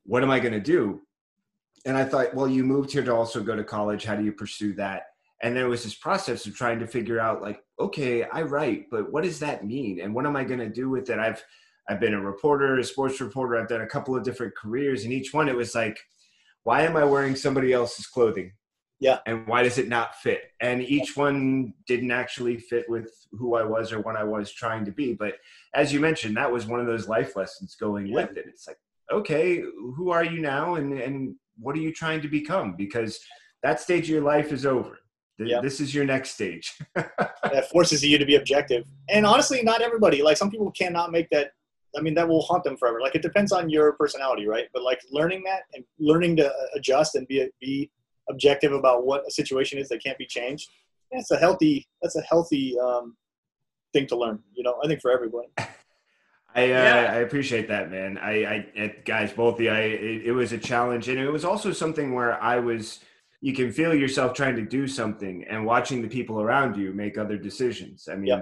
[0.09, 1.03] what am I going to do?
[1.85, 4.05] And I thought, well, you moved here to also go to college.
[4.05, 5.03] How do you pursue that?
[5.43, 9.12] And there was this process of trying to figure out, like, okay, I write, but
[9.12, 10.01] what does that mean?
[10.01, 11.19] And what am I going to do with it?
[11.19, 11.45] I've
[11.91, 13.57] I've been a reporter, a sports reporter.
[13.57, 15.99] I've done a couple of different careers, and each one it was like,
[16.64, 18.53] why am I wearing somebody else's clothing?
[19.01, 19.19] Yeah.
[19.27, 20.53] And why does it not fit?
[20.61, 24.85] And each one didn't actually fit with who I was or what I was trying
[24.87, 25.15] to be.
[25.15, 25.35] But
[25.75, 28.15] as you mentioned, that was one of those life lessons going yeah.
[28.15, 28.47] with it.
[28.49, 28.79] It's like,
[29.13, 29.63] okay,
[29.97, 32.75] who are you now, and and what are you trying to become?
[32.77, 33.21] Because
[33.63, 34.99] that stage of your life is over.
[35.39, 35.63] Yep.
[35.63, 36.77] This is your next stage.
[36.95, 38.85] that forces you to be objective.
[39.09, 40.23] And honestly, not everybody.
[40.23, 41.53] Like some people cannot make that.
[41.97, 43.01] I mean, that will haunt them forever.
[43.01, 44.67] Like it depends on your personality, right?
[44.75, 47.91] But like learning that and learning to uh, adjust and be be
[48.31, 50.69] objective about what a situation is that can't be changed.
[51.12, 51.87] That's a healthy.
[52.03, 53.17] That's a healthy um,
[53.93, 54.41] thing to learn.
[54.55, 55.49] You know, I think for everybody.
[56.55, 57.12] I, uh, yeah.
[57.12, 58.19] I appreciate that, man.
[58.19, 61.45] I, I guys, both of you, I, it, it, was a challenge, and it was
[61.45, 63.01] also something where I was.
[63.41, 67.17] You can feel yourself trying to do something, and watching the people around you make
[67.17, 68.09] other decisions.
[68.11, 68.41] I mean, yeah.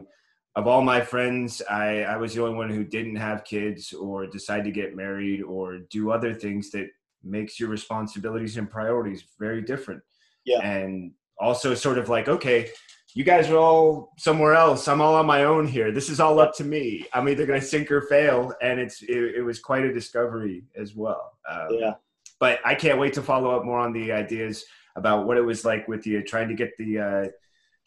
[0.55, 4.27] of all my friends, I, I was the only one who didn't have kids or
[4.27, 6.89] decide to get married or do other things that
[7.27, 10.03] makes your responsibilities and priorities very different.
[10.45, 12.71] Yeah, and also sort of like, okay,
[13.17, 14.89] you guys are all somewhere else.
[14.89, 15.91] I'm all on my own here.
[15.91, 17.07] This is all up to me.
[17.15, 18.53] I'm either going to sink or fail.
[18.61, 21.33] And it's, it, it, was quite a discovery as well.
[21.51, 21.95] Um, yeah.
[22.39, 25.65] But I can't wait to follow up more on the ideas about what it was
[25.65, 27.27] like with you trying to get the, uh,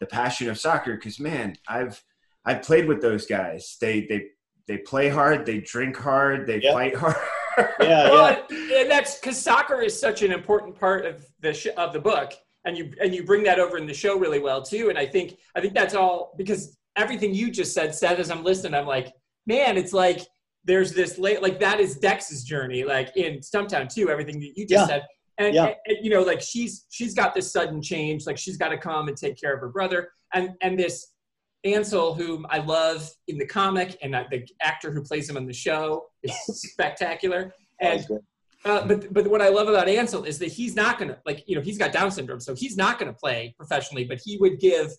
[0.00, 0.96] the passion of soccer.
[0.96, 2.02] Cause man, I've,
[2.44, 3.76] I've played with those guys.
[3.80, 4.30] They, they,
[4.66, 6.74] they play hard, they drink hard, they yep.
[6.74, 7.16] fight hard.
[7.80, 8.80] yeah, well, yeah.
[8.80, 12.32] And that's because soccer is such an important part of the sh- of the book
[12.64, 14.88] and you and you bring that over in the show really well too.
[14.88, 18.44] And I think I think that's all because everything you just said, Seth, as I'm
[18.44, 19.12] listening, I'm like,
[19.46, 20.26] man, it's like
[20.64, 24.10] there's this late like that is Dex's journey, like in Stumptown too.
[24.10, 24.86] Everything that you just yeah.
[24.86, 25.06] said.
[25.38, 25.66] And, yeah.
[25.66, 28.78] and, and, you know, like she's she's got this sudden change, like she's got to
[28.78, 31.09] come and take care of her brother, and and this
[31.64, 35.52] Ansel, whom I love in the comic, and the actor who plays him on the
[35.52, 37.54] show is spectacular.
[37.80, 38.06] And
[38.64, 41.56] uh, but but what I love about Ansel is that he's not gonna like you
[41.56, 44.90] know he's got Down syndrome, so he's not gonna play professionally, but he would give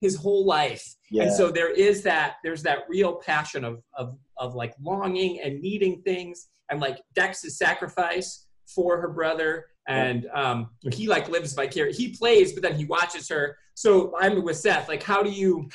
[0.00, 1.24] his whole life, yeah.
[1.24, 5.60] and so there is that there's that real passion of of of like longing and
[5.60, 12.04] needing things, and like Dex's sacrifice for her brother, and um, he like lives vicariously.
[12.04, 13.58] He plays, but then he watches her.
[13.74, 14.88] So I'm with Seth.
[14.88, 15.68] Like, how do you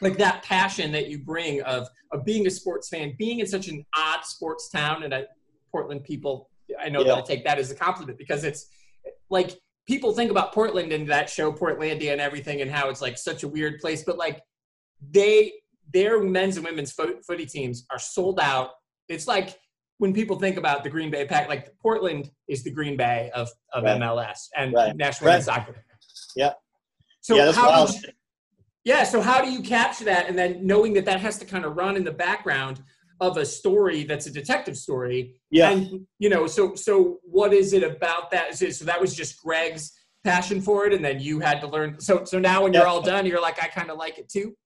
[0.00, 3.68] like that passion that you bring of of being a sports fan, being in such
[3.68, 5.26] an odd sports town, and I,
[5.70, 7.06] Portland people I know yeah.
[7.06, 8.66] they'll take that as a compliment because it's
[9.30, 13.16] like people think about Portland and that show Portlandia and everything and how it's like
[13.16, 14.42] such a weird place, but like
[15.10, 15.52] they
[15.92, 18.70] their men's and women's fo- footy teams are sold out.
[19.08, 19.58] It's like
[19.96, 23.48] when people think about the Green Bay Pack, like Portland is the Green Bay of,
[23.72, 24.00] of right.
[24.00, 24.94] MLS and right.
[24.94, 25.42] National right.
[25.42, 25.84] Soccer.
[26.36, 26.52] Yeah.
[27.22, 27.86] So yeah, that's how,
[28.88, 29.04] Yeah.
[29.04, 31.76] So how do you capture that, and then knowing that that has to kind of
[31.76, 32.80] run in the background
[33.20, 35.34] of a story that's a detective story?
[35.50, 35.72] Yeah.
[35.72, 38.48] And you know, so so what is it about that?
[38.48, 39.92] Is it, so that was just Greg's
[40.24, 42.00] passion for it, and then you had to learn.
[42.00, 44.56] So so now when you're all done, you're like, I kind of like it too.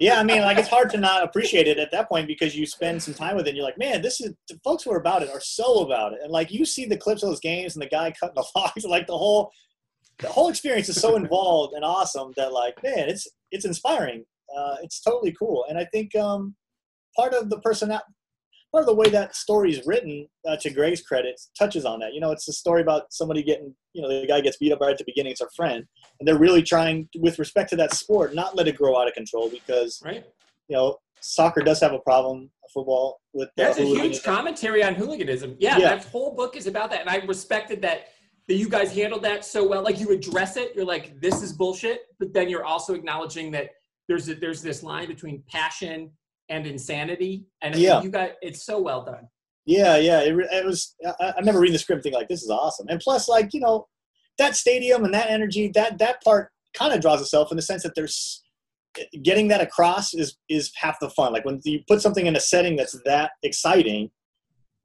[0.00, 2.66] Yeah, I mean, like it's hard to not appreciate it at that point because you
[2.66, 3.50] spend some time with it.
[3.50, 6.14] and You're like, man, this is the folks who are about it are so about
[6.14, 8.44] it, and like you see the clips of those games and the guy cutting the
[8.56, 9.52] logs, like the whole
[10.18, 14.24] the whole experience is so involved and awesome that like, man, it's it's inspiring.
[14.56, 16.54] Uh, it's totally cool, and I think um,
[17.16, 18.02] part of the person that
[18.72, 22.14] part of the way that story is written, uh, to Greg's credit, touches on that.
[22.14, 24.80] You know, it's a story about somebody getting, you know, the guy gets beat up
[24.80, 25.32] right at the beginning.
[25.32, 25.84] It's our friend,
[26.18, 29.14] and they're really trying, with respect to that sport, not let it grow out of
[29.14, 30.24] control because Right.
[30.68, 35.56] you know, soccer does have a problem, football with That's a huge commentary on hooliganism.
[35.58, 35.96] Yeah, Yeah.
[35.96, 38.08] that whole book is about that, and I respected that
[38.50, 39.80] that you guys handled that so well.
[39.80, 43.70] Like you address it, you're like, this is bullshit, but then you're also acknowledging that
[44.08, 46.10] there's a, there's this line between passion
[46.48, 48.02] and insanity, and Yeah.
[48.02, 49.28] you got it's so well done.
[49.66, 50.22] Yeah, yeah.
[50.22, 50.96] It, it was.
[51.06, 53.60] I, I remember reading the script, thing like, "This is awesome." And plus, like you
[53.60, 53.86] know,
[54.38, 57.84] that stadium and that energy, that that part kind of draws itself in the sense
[57.84, 58.42] that there's
[59.22, 61.32] getting that across is is half the fun.
[61.32, 64.10] Like when you put something in a setting that's that exciting,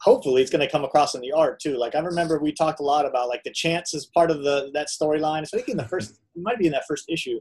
[0.05, 1.77] hopefully it's going to come across in the art too.
[1.77, 4.69] Like I remember we talked a lot about like the chance as part of the
[4.73, 5.45] that storyline.
[5.47, 7.39] So I think in the first, it might be in that first issue,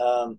[0.00, 0.38] um,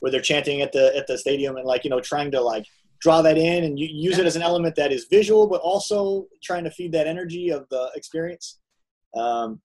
[0.00, 2.66] where they're chanting at the at the stadium and like you know trying to like
[3.00, 6.64] draw that in and use it as an element that is visual, but also trying
[6.64, 8.58] to feed that energy of the experience.
[9.14, 9.60] Um,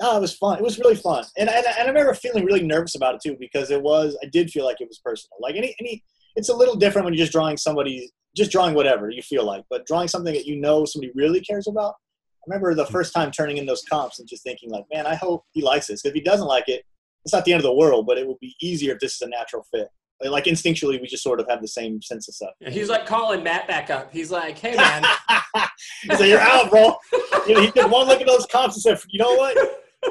[0.00, 0.56] no, it was fun.
[0.58, 3.36] It was really fun, and, and and I remember feeling really nervous about it too
[3.38, 4.16] because it was.
[4.22, 5.36] I did feel like it was personal.
[5.38, 6.02] Like any any,
[6.36, 9.64] it's a little different when you're just drawing somebody, just drawing whatever you feel like,
[9.70, 11.94] but drawing something that you know somebody really cares about.
[11.94, 15.16] I remember the first time turning in those comps and just thinking like, man, I
[15.16, 16.02] hope he likes this.
[16.02, 16.84] Because If he doesn't like it,
[17.24, 19.20] it's not the end of the world, but it would be easier if this is
[19.22, 19.88] a natural fit.
[20.24, 22.52] Like instinctually, we just sort of have the same sense of stuff.
[22.62, 24.12] And he's like calling Matt back up.
[24.12, 25.04] He's like, hey man,
[26.02, 26.96] He's like, "You're out, bro."
[27.46, 29.56] You know, he did one look at those comps and said, "You know what?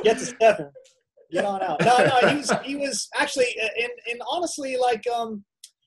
[0.04, 0.72] Get to Stephen.
[1.32, 3.48] Get on out." No, no, he was he was actually,
[3.82, 5.44] and and honestly, like, um,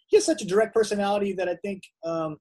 [0.08, 2.36] he has such a direct personality that I think um,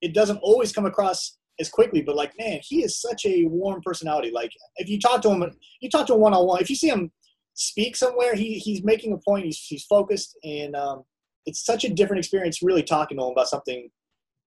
[0.00, 2.02] it doesn't always come across as quickly.
[2.02, 4.30] But like, man, he is such a warm personality.
[4.32, 5.44] Like, if you talk to him,
[5.80, 6.60] you talk to him one on one.
[6.60, 7.12] If you see him
[7.54, 9.44] speak somewhere, he he's making a point.
[9.44, 11.04] He's he's focused, and um,
[11.46, 13.90] it's such a different experience really talking to him about something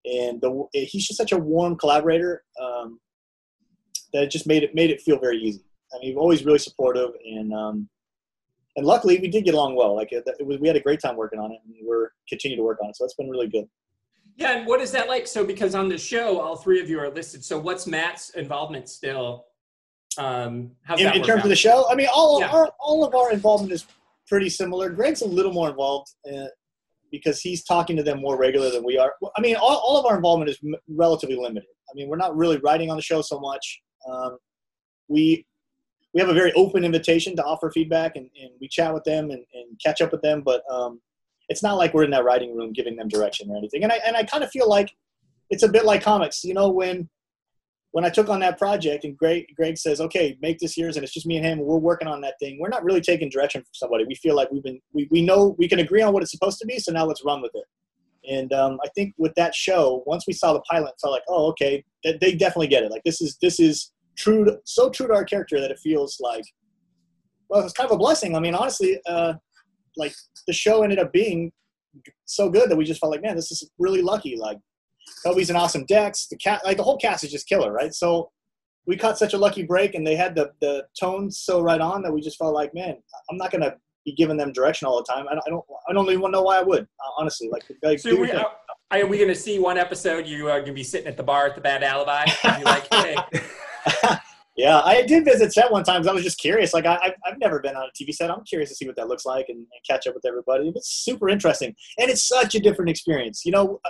[0.05, 2.99] and the, he's just such a warm collaborator um,
[4.13, 5.63] that it just made it made it feel very easy.
[5.93, 7.89] I mean, always really supportive, and um,
[8.75, 9.95] and luckily we did get along well.
[9.95, 12.57] Like it, it was, we had a great time working on it, and we're continue
[12.57, 12.95] to work on it.
[12.95, 13.65] So that's been really good.
[14.37, 14.57] yeah.
[14.57, 15.27] And what is that like?
[15.27, 17.43] So because on the show, all three of you are listed.
[17.43, 19.45] So what's Matt's involvement still?
[20.17, 21.45] Um, how's In, that in terms out?
[21.45, 22.49] of the show, I mean, all Yeah.
[22.49, 23.85] our all of our involvement is
[24.27, 24.89] pretty similar.
[24.89, 26.09] Greg's a little more involved.
[26.31, 26.45] Uh,
[27.11, 29.13] because he's talking to them more regular than we are.
[29.35, 31.67] I mean, all, all of our involvement is m- relatively limited.
[31.89, 33.81] I mean, we're not really writing on the show so much.
[34.09, 34.37] Um,
[35.09, 35.45] we
[36.13, 39.31] we have a very open invitation to offer feedback, and, and we chat with them
[39.31, 40.41] and, and catch up with them.
[40.41, 40.99] But um,
[41.49, 43.83] it's not like we're in that writing room giving them direction or anything.
[43.83, 44.91] And I and I kind of feel like
[45.49, 46.43] it's a bit like comics.
[46.43, 47.09] You know, when
[47.91, 51.03] when I took on that project and Greg Greg says, "Okay, make this yours," and
[51.03, 52.57] it's just me and him, and we're working on that thing.
[52.59, 54.05] We're not really taking direction from somebody.
[54.05, 56.59] We feel like we've been we, we know we can agree on what it's supposed
[56.59, 57.65] to be, so now let's run with it.
[58.29, 61.47] And um, I think with that show, once we saw the pilot, felt like, oh,
[61.47, 62.91] okay, they, they definitely get it.
[62.91, 66.17] Like this is this is true, to, so true to our character that it feels
[66.19, 66.43] like,
[67.49, 68.35] well, it's kind of a blessing.
[68.35, 69.33] I mean, honestly, uh,
[69.97, 70.13] like
[70.47, 71.51] the show ended up being
[72.25, 74.37] so good that we just felt like, man, this is really lucky.
[74.37, 74.57] Like
[75.25, 76.27] Cobie's an awesome Dex.
[76.27, 77.93] The cat, like the whole cast is just killer, right?
[77.93, 78.31] So
[78.87, 82.01] we caught such a lucky break, and they had the the tones so right on
[82.03, 82.95] that we just felt like, man,
[83.29, 85.27] I'm not gonna be giving them direction all the time.
[85.29, 87.49] I don't, I don't, I don't even know why I would, uh, honestly.
[87.51, 88.51] Like, like So we, are,
[88.91, 90.25] are we to see one episode?
[90.25, 92.25] You are to be sitting at the bar at the Bad Alibi.
[92.43, 93.15] And you're like, hey,
[94.57, 96.73] yeah, I did visit set one time I was just curious.
[96.73, 98.29] Like, I, I've, I've never been on a TV set.
[98.29, 100.71] I'm curious to see what that looks like and, and catch up with everybody.
[100.75, 103.45] It's super interesting, and it's such a different experience.
[103.45, 103.89] You know, uh,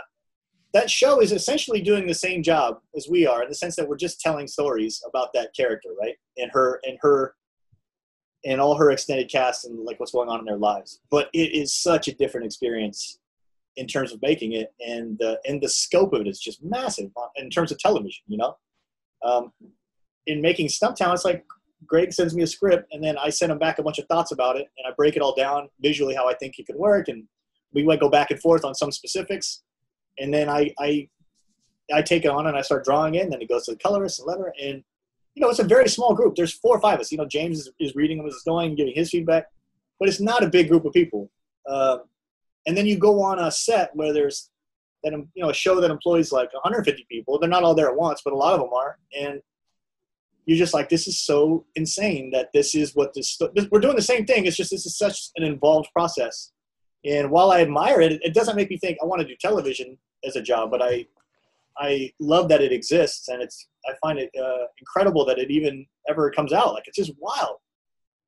[0.74, 3.88] that show is essentially doing the same job as we are in the sense that
[3.88, 6.16] we're just telling stories about that character, right?
[6.38, 7.36] And her and her
[8.46, 11.00] and all her extended cast and like what's going on in their lives.
[11.12, 13.20] But it is such a different experience
[13.78, 17.10] in terms of making it, and the and the scope of it is just massive
[17.36, 18.24] in terms of television.
[18.28, 18.58] You know,
[19.24, 19.52] um,
[20.28, 21.46] in making Stumptown, it's like
[21.86, 24.32] Greg sends me a script, and then I send him back a bunch of thoughts
[24.32, 27.08] about it, and I break it all down visually how I think it could work,
[27.08, 27.26] and
[27.74, 29.64] we might go back and forth on some specifics,
[30.20, 31.10] and then I I
[31.94, 33.78] I take it on and I start drawing it, and then it goes to the
[33.78, 34.84] colorist and letter, and
[35.36, 36.36] you know it's a very small group.
[36.36, 37.12] There's four or five of us.
[37.12, 39.48] You know, James is, is reading them as it's going, giving his feedback,
[40.00, 41.32] but it's not a big group of people.
[41.68, 42.00] Uh,
[42.68, 44.50] and then you go on a set where there's
[45.04, 47.40] that you know a show that employs like 150 people.
[47.40, 49.42] They're not all there at once, but a lot of them are, and
[50.52, 53.40] you're just like, this is so insane that this is what this.
[53.72, 54.46] We're doing the same thing.
[54.46, 56.52] It's just this is such an involved process.
[57.06, 59.98] And while I admire it, it doesn't make me think I want to do television
[60.26, 61.08] as a job, but I
[61.78, 65.86] I love that it exists, and it's I find it uh, incredible that it even
[66.10, 66.74] ever comes out.
[66.74, 67.58] Like it's just wild.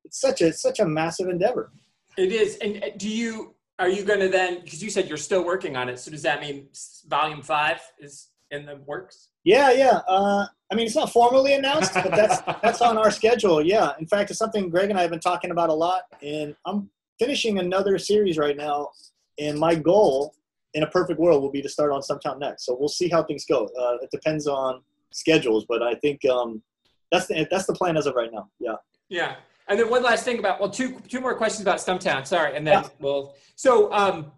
[0.04, 1.72] It's such a such a massive endeavor.
[2.16, 2.56] It is.
[2.56, 5.76] And uh, do you are you going to then because you said you're still working
[5.76, 5.98] on it?
[5.98, 6.68] So does that mean
[7.06, 9.28] volume five is in the works?
[9.44, 10.00] Yeah, yeah.
[10.08, 13.64] Uh, I mean, it's not formally announced, but that's that's on our schedule.
[13.64, 13.92] Yeah.
[13.98, 16.90] In fact, it's something Greg and I have been talking about a lot, and I'm
[17.18, 18.90] finishing another series right now,
[19.38, 20.34] and my goal
[20.72, 22.66] in a perfect world will be to start on Stumptown next.
[22.66, 23.66] So we'll see how things go.
[23.66, 24.82] Uh, it depends on
[25.12, 26.62] schedules, but I think um,
[27.12, 28.48] that's the that's the plan as of right now.
[28.58, 28.76] Yeah.
[29.08, 29.36] Yeah.
[29.68, 32.26] And then one last thing about well, two two more questions about Stumptown.
[32.26, 32.88] Sorry, and then yeah.
[33.00, 33.34] we'll.
[33.56, 34.32] So, um,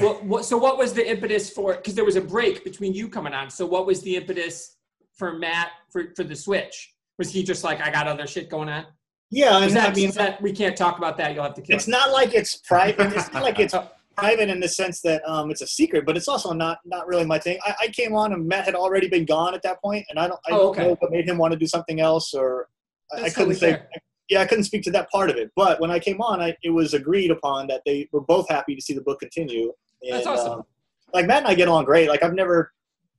[0.00, 1.74] well, what, so what was the impetus for?
[1.74, 3.50] Because there was a break between you coming on.
[3.50, 4.76] So, what was the impetus
[5.14, 6.94] for Matt for for the switch?
[7.18, 8.86] Was he just like, I got other shit going on?
[9.30, 11.34] Yeah, and that, I mean, that, we can't talk about that.
[11.34, 11.62] You'll have to.
[11.62, 13.12] Kill it's not like it's private.
[13.12, 13.74] It's not like it's
[14.16, 17.24] private in the sense that um, it's a secret, but it's also not not really
[17.24, 17.58] my thing.
[17.64, 20.26] I, I, came on and Matt had already been gone at that point, and I
[20.26, 20.82] don't I oh, don't okay.
[20.82, 22.68] know what made him want to do something else, or
[23.12, 23.80] That's I couldn't say.
[24.28, 25.50] Yeah, I couldn't speak to that part of it.
[25.56, 28.76] But when I came on, I, it was agreed upon that they were both happy
[28.76, 29.72] to see the book continue.
[30.02, 30.52] And, That's awesome.
[30.52, 30.62] Um,
[31.12, 32.08] like Matt and I get along great.
[32.08, 32.72] Like I've never,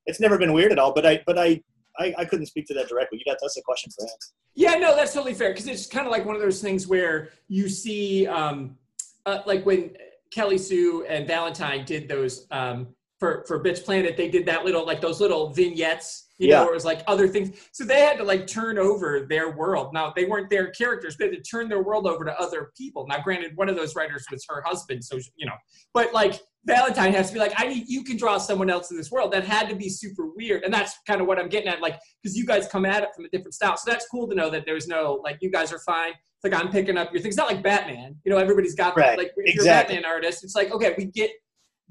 [0.05, 0.93] it's never been weird at all.
[0.93, 1.61] But I, but I,
[1.99, 3.19] I, I couldn't speak to that directly.
[3.19, 4.11] You got that's a question for him.
[4.55, 7.29] Yeah, no, that's totally fair because it's kind of like one of those things where
[7.47, 8.77] you see, um,
[9.25, 9.91] uh, like when
[10.32, 12.88] Kelly Sue and Valentine did those um,
[13.21, 14.17] for for Bitch Planet.
[14.17, 16.57] They did that little like those little vignettes, you yeah.
[16.57, 17.55] know, where it was like other things.
[17.71, 19.93] So they had to like turn over their world.
[19.93, 23.05] Now they weren't their characters; they had to turn their world over to other people.
[23.07, 25.55] Now, granted, one of those writers was her husband, so you know,
[25.93, 28.97] but like Valentine has to be like, I need you can draw someone else in
[28.97, 29.32] this world.
[29.34, 31.82] That had to be super weird, and that's kind of what I'm getting at.
[31.82, 34.36] Like, because you guys come at it from a different style, so that's cool to
[34.36, 37.22] know that there's no like you guys are fine it's like I'm picking up your
[37.22, 37.34] things.
[37.36, 38.16] It's not like Batman.
[38.24, 39.18] You know, everybody's got right.
[39.18, 39.66] like if exactly.
[39.95, 41.32] you're a Batman artist, it's like okay, we get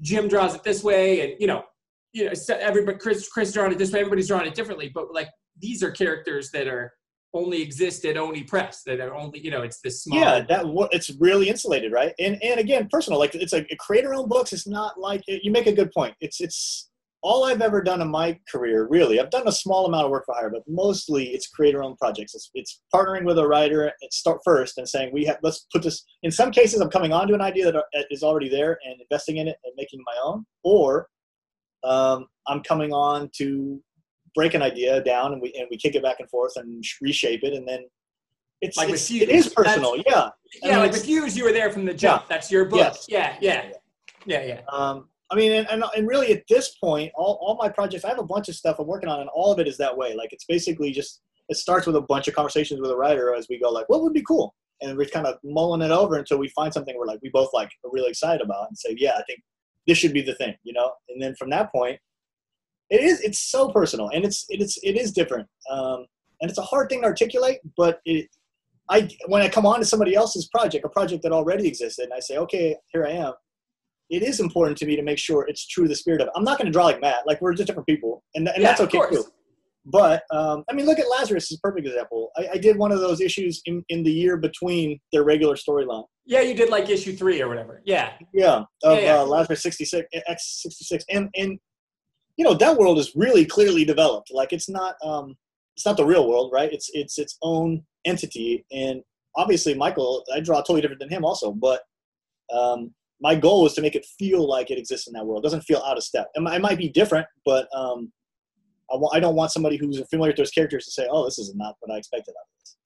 [0.01, 1.63] Jim draws it this way, and you know,
[2.11, 3.99] you know, everybody Chris Chris drawing it this way.
[3.99, 6.91] Everybody's drawing it differently, but like these are characters that are
[7.33, 8.83] only exist at Oni Press.
[8.85, 10.19] That are only you know, it's this small.
[10.19, 12.13] Yeah, that it's really insulated, right?
[12.19, 13.19] And and again, personal.
[13.19, 14.53] Like it's like creator-owned books.
[14.53, 16.15] It's not like you make a good point.
[16.21, 16.89] It's it's
[17.23, 20.25] all I've ever done in my career, really, I've done a small amount of work
[20.25, 22.33] for hire, but mostly it's creator-owned projects.
[22.33, 25.83] It's, it's partnering with a writer and start first and saying we have let's put
[25.83, 26.03] this.
[26.23, 29.47] In some cases, I'm coming onto an idea that is already there and investing in
[29.47, 31.07] it and making my own, or
[31.83, 33.81] um, I'm coming on to
[34.35, 37.43] break an idea down and we and we kick it back and forth and reshape
[37.43, 37.85] it and then
[38.61, 40.29] it's, like it's it is personal, yeah.
[40.61, 42.23] Yeah, I mean, like with Fuse, you were there from the jump.
[42.23, 42.27] Yeah.
[42.29, 42.77] That's your book.
[42.77, 43.05] Yes.
[43.09, 43.71] Yeah, yeah,
[44.25, 44.61] yeah, yeah.
[44.71, 48.09] Um, I mean, and, and, and, really at this point, all, all my projects, I
[48.09, 50.13] have a bunch of stuff I'm working on, and all of it is that way.
[50.13, 53.47] Like it's basically just, it starts with a bunch of conversations with a writer as
[53.49, 54.53] we go, like, what would be cool?
[54.81, 57.49] And we're kind of mulling it over until we find something we're like, we both
[57.53, 59.39] like are really excited about and say, yeah, I think
[59.87, 60.91] this should be the thing, you know?
[61.09, 61.99] And then from that point,
[62.91, 65.47] it is, it's so personal and it's, it is, it is different.
[65.71, 66.05] Um,
[66.41, 68.27] and it's a hard thing to articulate, but it,
[68.89, 72.13] I, when I come on to somebody else's project, a project that already existed, and
[72.13, 73.33] I say, okay, here I am
[74.11, 76.33] it is important to me to make sure it's true to the spirit of it.
[76.35, 77.25] I'm not going to draw like Matt.
[77.25, 79.23] Like we're just different people, and, and yeah, that's okay too.
[79.85, 82.29] But um, I mean, look at Lazarus is a perfect example.
[82.37, 86.03] I, I, did one of those issues in, in the year between their regular storyline.
[86.27, 87.81] Yeah, you did like issue three or whatever.
[87.83, 88.11] Yeah.
[88.31, 89.19] Yeah, of yeah, yeah.
[89.21, 91.57] Uh, Lazarus 66 X 66, and and
[92.37, 94.31] you know that world is really clearly developed.
[94.31, 95.35] Like it's not um,
[95.75, 96.71] it's not the real world, right?
[96.71, 99.01] It's it's its own entity, and
[99.35, 101.81] obviously Michael, I draw totally different than him also, but
[102.53, 105.43] um, my goal is to make it feel like it exists in that world.
[105.43, 106.29] It doesn't feel out of step.
[106.33, 108.11] It, it might be different, but um,
[108.89, 111.39] I, w- I don't want somebody who's familiar with those characters to say, "Oh, this
[111.39, 112.77] is not what I expected of this."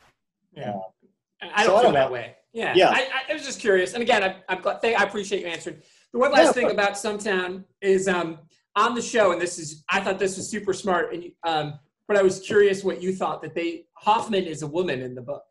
[0.56, 2.36] Yeah, uh, I don't so feel I don't that way.
[2.54, 2.89] Yeah, yeah.
[2.89, 4.80] I, I, was just curious, and again, I, I'm glad.
[4.84, 5.78] I appreciate you answering.
[6.14, 8.39] The one last yeah, thing about Stumptown is um,
[8.76, 12.18] on the show, and this is I thought this was super smart, and um, but
[12.18, 15.44] I was curious what you thought that they Hoffman is a woman in the book,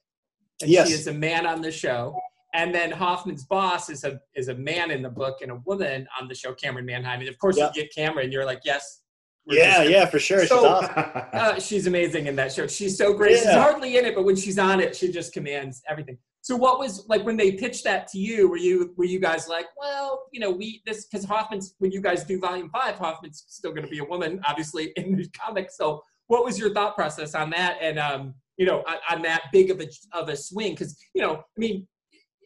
[0.61, 0.89] and yes.
[0.89, 2.19] she is a man on the show.
[2.57, 6.07] And then Hoffman's boss is a is a man in the book and a woman
[6.21, 7.19] on the show, Camryn Manheim.
[7.19, 7.73] And of course, yep.
[7.75, 9.01] you get Camryn, you're like, yes.
[9.47, 10.47] Yeah, yeah, for sure.
[10.47, 10.93] So, she's awesome.
[11.33, 12.67] uh, she's amazing in that show.
[12.69, 13.33] She's so great.
[13.33, 13.39] Yeah.
[13.39, 16.17] She's hardly in it, but when she's on it, she just commands everything.
[16.45, 18.51] So, what was like when they pitched that to you?
[18.51, 22.03] Were you were you guys like, well, you know, we this because Hoffman's when you
[22.03, 25.79] guys do Volume Five, Hoffman's still going to be a woman, obviously in the comics.
[25.79, 27.79] So, what was your thought process on that?
[27.81, 30.73] And um, you know, on, on that big of a of a swing?
[30.73, 31.89] Because you know, I mean,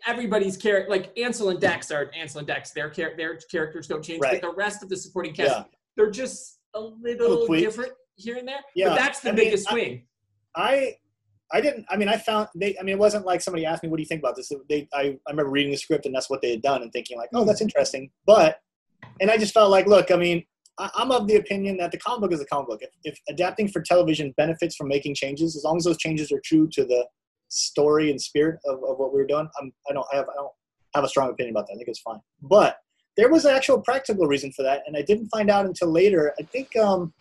[0.07, 2.71] everybody's character, like Ansel and Dex are Ansel and Dex.
[2.71, 4.41] Their char- their characters don't change, Right.
[4.41, 5.65] but the rest of the supporting cast, Yeah.
[5.97, 8.61] they're just a little different here and there.
[8.77, 10.07] Yeah, but that's the I biggest I- swing.
[10.55, 10.95] I I
[11.61, 11.87] didn't.
[11.89, 12.77] I mean, I found they.
[12.79, 14.89] I mean, it wasn't like somebody asked me, "What do you think about this?" They.
[14.93, 17.31] I, I remember reading the script and that's what they had done and thinking like,
[17.35, 18.61] "Oh, that's interesting." But,
[19.21, 20.45] and I just felt like, look, I mean,
[20.79, 22.81] I, I'm of the opinion that the comic book is a comic book.
[22.83, 26.41] If, if adapting for television benefits from making changes, as long as those changes are
[26.45, 27.07] true to the
[27.49, 30.53] story and spirit of, of what we were doing, I'm, I don't have I don't
[30.95, 31.75] have a strong opinion about that.
[31.75, 32.21] I think it's fine.
[32.43, 32.77] But
[33.17, 36.35] there was an actual practical reason for that, and I didn't find out until later.
[36.39, 36.77] I think.
[36.77, 37.15] um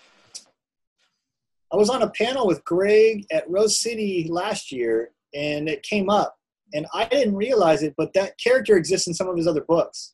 [1.71, 6.09] I was on a panel with Greg at Rose City last year, and it came
[6.09, 6.37] up,
[6.73, 10.13] and I didn't realize it, but that character exists in some of his other books.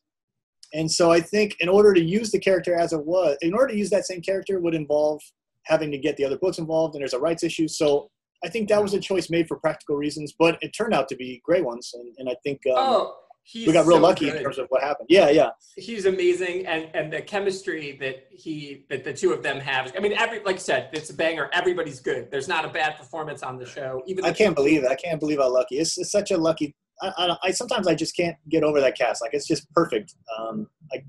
[0.72, 3.68] And so I think in order to use the character as it was, in order
[3.68, 5.20] to use that same character would involve
[5.62, 7.68] having to get the other books involved, and there's a rights issue.
[7.68, 8.10] So
[8.44, 11.16] I think that was a choice made for practical reasons, but it turned out to
[11.16, 14.26] be great ones, and, and I think um, oh, he's we got real so lucky
[14.26, 14.36] good.
[14.36, 15.06] in terms of what happened.
[15.08, 19.60] Yeah, yeah, he's amazing and and the chemistry that he that the two of them
[19.60, 22.68] have i mean every like i said it's a banger everybody's good there's not a
[22.68, 24.90] bad performance on the show even I can't believe it.
[24.90, 25.78] I can't believe how lucky.
[25.78, 26.74] It's, it's such a lucky.
[27.02, 29.22] I, I, I sometimes I just can't get over that cast.
[29.22, 30.14] Like it's just perfect.
[30.38, 31.04] Um, like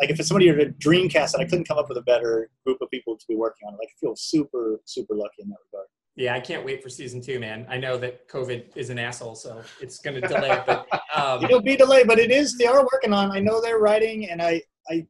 [0.00, 1.98] like if it's somebody who had a dream cast, and I couldn't come up with
[1.98, 3.78] a better group of people to be working on it.
[3.78, 5.88] Like I feel super super lucky in that regard.
[6.16, 9.34] Yeah i can't wait for season two man i know that covid is an asshole
[9.34, 12.56] so it's going to delay it, but um, It'll be delayed, but it is.
[12.56, 13.30] They are working on.
[13.30, 15.06] I know they're writing, and I I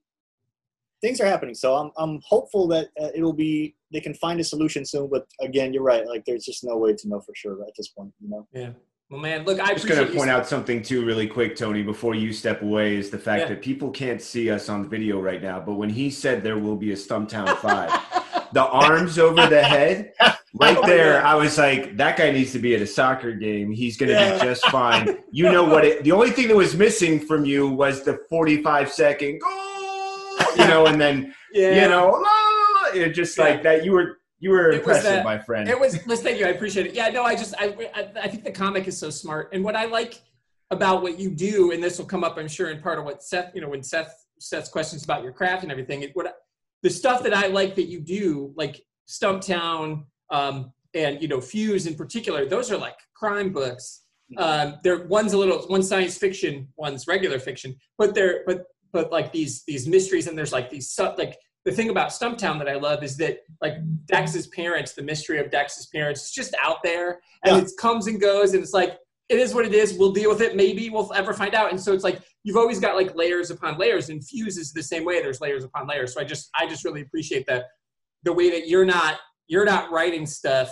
[1.01, 1.55] things are happening.
[1.55, 5.09] So I'm I'm hopeful that uh, it'll be they can find a solution soon.
[5.11, 6.07] But again, you're right.
[6.07, 8.13] Like there's just no way to know for sure at this point.
[8.21, 8.49] You know.
[8.53, 8.71] yeah
[9.11, 11.83] well man look i I'm just going to point out something too, really quick, Tony,
[11.83, 13.49] before you step away, is the fact Yeah.
[13.51, 15.61] that people can't see us on the video right now.
[15.61, 17.91] But when he said there will be a Stumptown Five,
[18.53, 20.15] the arms over the head,
[20.55, 21.25] right Oh, there.
[21.25, 23.73] I was like, that guy needs to be at a soccer game.
[23.73, 24.35] He's going to Yeah.
[24.39, 25.19] be just fine.
[25.31, 25.85] You know what?
[25.85, 30.67] It, the only thing that was missing from you was the 45 second goal, you
[30.67, 33.63] know, and then yeah you know, la, it just like Yeah.
[33.63, 33.85] that.
[33.85, 35.69] You were you were It was impressive, that- my friend.
[35.69, 36.05] It was.
[36.07, 36.47] Let's thank you.
[36.47, 36.95] I appreciate it.
[36.95, 37.09] Yeah.
[37.11, 37.23] No.
[37.23, 37.55] I just.
[37.59, 38.11] I, I.
[38.25, 40.21] I think the comic is so smart, and what I like
[40.73, 43.23] about what you do, and this will come up, I'm sure, in part of what
[43.23, 43.55] Seth.
[43.55, 46.03] You know, when Seth Seth's questions about your craft and everything.
[46.03, 46.35] It, what
[46.83, 51.87] the stuff that I like that you do, like Stumptown, um, and you know, Fuse
[51.87, 52.45] in particular.
[52.47, 54.01] Those are like crime books.
[54.39, 59.13] Um, they're one's a little one science fiction, one's regular fiction, but they're but but
[59.13, 62.75] like these these mysteries and there's like these like the thing about Stumptown that I
[62.75, 63.75] love is that like
[64.07, 67.63] Dex's parents, the mystery of Dex's parents, it's just out there and Yeah.
[67.63, 69.97] it comes and goes and it's like it is what it is.
[69.99, 70.57] We'll deal with it.
[70.57, 71.71] Maybe we'll ever find out.
[71.71, 74.83] And so it's like you've always got like layers upon layers, and Fuse is the
[74.83, 75.23] same way.
[75.23, 76.13] There's layers upon layers.
[76.15, 77.67] So I just I just really appreciate that
[78.25, 79.19] the way that you're not
[79.53, 80.71] you're not writing stuff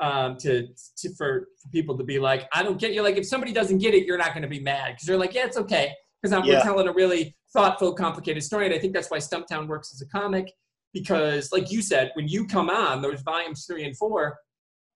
[0.00, 0.68] um, to,
[1.00, 3.02] to for, for people to be like I don't get you.
[3.02, 5.34] Like if somebody doesn't get it, you're not going to be mad because you're like
[5.34, 5.86] yeah it's okay
[6.22, 6.62] because I'm Yeah.
[6.62, 8.66] telling a really thoughtful, complicated story.
[8.66, 10.46] And I think that's why Stumptown works as a comic
[10.92, 14.38] because, like you said, when you come on those volumes three and four,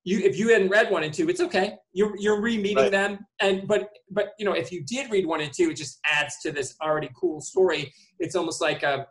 [0.05, 1.66] you if you hadn't read one and two, it's okay.
[1.93, 2.93] You're you're re-meeting Right.
[2.93, 5.99] them, and but but you know if you did read one and two, it just
[6.18, 7.93] adds to this already cool story.
[8.18, 9.07] It's almost like a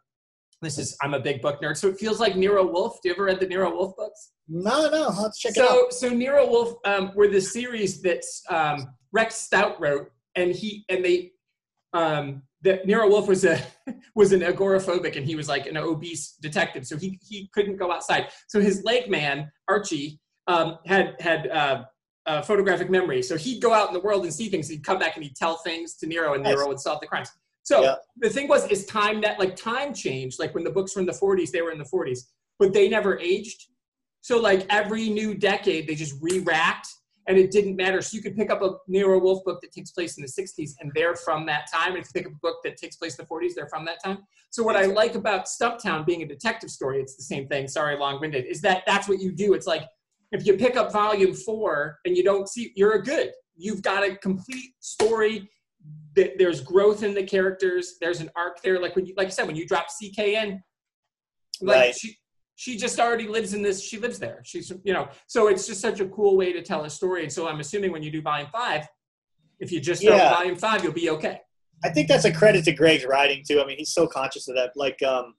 [0.64, 3.02] this is I'm a big book nerd, so it feels like Nero Wolfe.
[3.02, 4.32] Do you ever read the Nero Wolfe books?
[4.48, 5.92] No, no, let's check it out.
[5.94, 10.86] so so Nero Wolfe um, were the series that um, Rex Stout wrote, and he
[10.90, 11.32] and they
[11.94, 13.60] um, that Nero Wolf was a
[14.16, 17.92] was an agoraphobic, and he was like an obese detective, so he he couldn't go
[17.92, 18.28] outside.
[18.48, 21.84] So his leg man Archie um, had had uh,
[22.26, 24.68] uh, photographic memory, so he'd go out in the world and see things.
[24.68, 26.56] He'd come back and he'd tell things to Nero, and Nice.
[26.56, 27.30] Nero would solve the crimes.
[27.64, 27.96] So Yeah.
[28.18, 30.40] the thing was, is time that like time changed.
[30.40, 32.20] Like when the books were in the 40s, they were in the 40s,
[32.60, 33.68] but they never aged.
[34.22, 36.88] So like every new decade, they just re-racked,
[37.28, 38.02] and it didn't matter.
[38.02, 40.72] So you could pick up a Nero Wolfe book that takes place in the 60s,
[40.80, 41.96] and they're from that time.
[41.96, 43.86] And if you pick up a book that takes place in the 40s, they're from
[43.86, 44.20] that time.
[44.50, 47.68] So what I like about Stumptown being a detective story, it's the same thing.
[47.68, 48.46] Sorry, long-winded.
[48.46, 49.54] Is that that's what you do?
[49.54, 49.84] It's like
[50.32, 53.32] if you pick up volume four and you don't see, you're a good.
[53.56, 55.50] You've got a complete story.
[56.16, 57.96] That There's growth in the characters.
[58.00, 58.80] There's an arc there.
[58.80, 60.64] Like when you, like I said, when you drop CK in,
[61.62, 61.96] like Right.
[61.96, 62.18] she
[62.56, 63.84] she just already lives in this.
[63.84, 64.42] She lives there.
[64.46, 65.10] She's you know.
[65.28, 67.24] So it's just such a cool way to tell a story.
[67.24, 68.88] And so I'm assuming when you do volume five,
[69.60, 71.40] if you just start with volume five, you'll be okay.
[71.84, 73.62] I think that's a credit to Greg's writing too.
[73.62, 74.72] I mean, he's so conscious of that.
[74.76, 75.36] Like, um,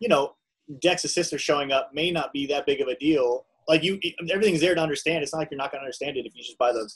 [0.00, 0.34] you know,
[0.80, 3.46] Dex's sister showing up may not be that big of a deal.
[3.66, 3.98] Like you,
[4.30, 5.22] everything's there to understand.
[5.22, 6.90] It's not like you're not going to understand it if you just buy the,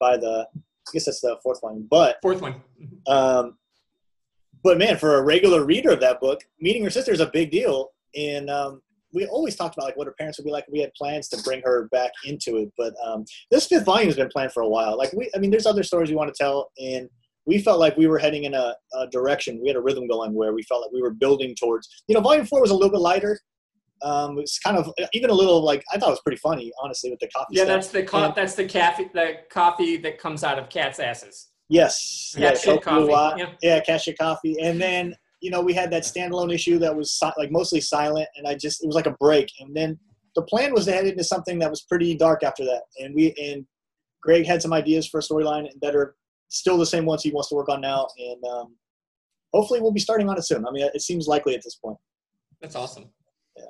[0.00, 0.46] buy the.
[0.88, 1.86] I guess that's the fourth one.
[1.90, 2.62] But, Fourth one.
[3.06, 3.56] um,
[4.62, 7.50] but man, for a regular reader of that book, meeting her sister is a big
[7.50, 7.90] deal.
[8.16, 8.80] And um,
[9.12, 10.66] we always talked about like what her parents would be like.
[10.70, 14.16] We had plans to bring her back into it, but um, this fifth volume has
[14.16, 14.96] been planned for a while.
[14.98, 17.08] Like we, I mean, there's other stories we want to tell, and
[17.46, 19.60] we felt like we were heading in a, a direction.
[19.62, 21.88] We had a rhythm going where we felt like we were building towards.
[22.08, 23.38] You know, volume four was a little bit lighter.
[24.04, 27.10] Um, it's kind of even a little like I thought it was pretty funny, honestly,
[27.10, 27.54] with the coffee.
[27.56, 27.74] Yeah, stuff.
[27.76, 31.48] that's the co- And- that's the coffee the coffee that comes out of cats' asses.
[31.70, 32.34] Yes.
[32.36, 33.52] Kopi Luwak coffee, yeah.
[33.62, 34.56] Yeah, cat shit coffee.
[34.60, 38.28] And then, you know, we had that standalone issue that was si- like mostly silent
[38.36, 39.50] and I just, it was like a break.
[39.60, 39.98] And then
[40.36, 42.82] the plan was to head into something that was pretty dark after that.
[43.00, 43.64] And we, and
[44.22, 46.14] Greg had some ideas for a storyline that are
[46.48, 48.08] still the same ones he wants to work on now.
[48.18, 48.76] And um,
[49.54, 50.66] hopefully we'll be starting on it soon.
[50.66, 51.96] I mean, it seems likely at this point.
[52.60, 53.06] That's awesome.
[53.56, 53.64] Yeah.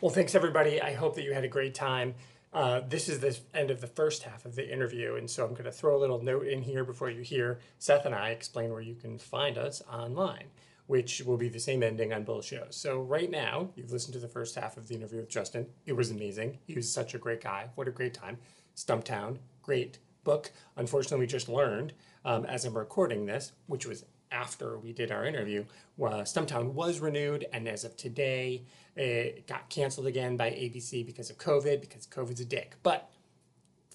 [0.00, 0.80] Well, thanks everybody.
[0.80, 2.14] I hope that you had a great time.
[2.52, 5.54] Uh, this is the end of the first half of the interview, and so I'm
[5.54, 8.70] going to throw a little note in here before you hear Seth and I explain
[8.70, 10.44] where you can find us online,
[10.86, 12.76] which will be the same ending on both shows.
[12.76, 15.66] So right now, you've listened to the first half of the interview with Justin.
[15.84, 16.58] It was amazing.
[16.64, 17.70] He was such a great guy.
[17.74, 18.38] What a great time.
[18.76, 20.52] Stumptown, great book.
[20.76, 21.92] Unfortunately, we just learned
[22.24, 25.64] um, as I'm recording this, which was after we did our interview,
[26.00, 28.64] uh, Stumptown was renewed, and as of today,
[28.96, 32.76] it got canceled again by ABC because of COVID, because COVID's a dick.
[32.82, 33.10] But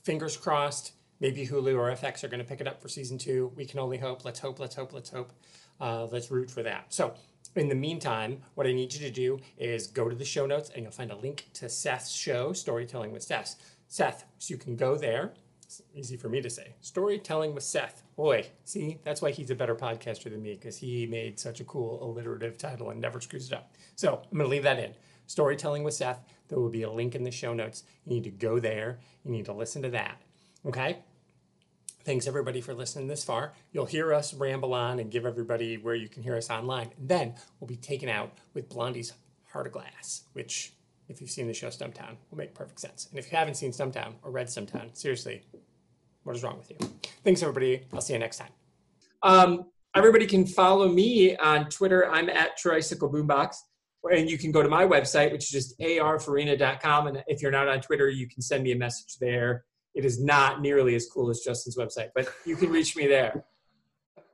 [0.04, 3.52] fingers crossed, maybe Hulu or FX are going to pick it up for season two.
[3.56, 4.26] We can only hope.
[4.26, 5.34] Let's hope, let's hope, let's hope.
[5.80, 6.94] Uh, let's root for that.
[6.94, 7.14] So,
[7.56, 10.72] in the meantime, what I need you to do is go to the show notes
[10.74, 13.56] and you'll find a link to Seth's show, Storytelling with Seth.
[13.88, 15.34] Seth, so you can go there.
[15.94, 16.76] Easy for me to say.
[16.82, 18.04] Storytelling with Seth.
[18.16, 21.64] Boy, see, that's why he's a better podcaster than me because he made such a
[21.64, 23.74] cool alliterative title and never screws it up.
[23.96, 24.94] So I'm going to leave that in.
[25.26, 26.20] Storytelling with Seth.
[26.50, 27.84] There will be a link in the show notes.
[28.06, 29.00] You need to go there.
[29.24, 30.22] You need to listen to that.
[30.66, 31.00] Okay?
[32.04, 33.54] Thanks everybody for listening this far.
[33.72, 36.90] You'll hear us ramble on and give everybody where you can hear us online.
[36.98, 39.14] And then we'll be taken out with Blondie's
[39.54, 40.74] Heart of Glass, which,
[41.08, 43.08] if you've seen the show Stumptown, will make perfect sense.
[43.10, 45.44] And if you haven't seen Stumptown or read Stumptown, seriously,
[46.24, 46.78] what is wrong with you?
[47.24, 47.84] Thanks everybody.
[47.94, 48.52] I'll see you next time.
[49.22, 49.66] Um,
[49.96, 52.10] everybody can follow me on Twitter.
[52.10, 53.56] I'm at Tricycle Boombox.
[54.12, 57.08] And you can go to my website, which is just arfarina.com.
[57.08, 59.64] And if you're not on Twitter, you can send me a message there.
[59.96, 63.46] It is not nearly as cool as Justin's website, but you can reach me there.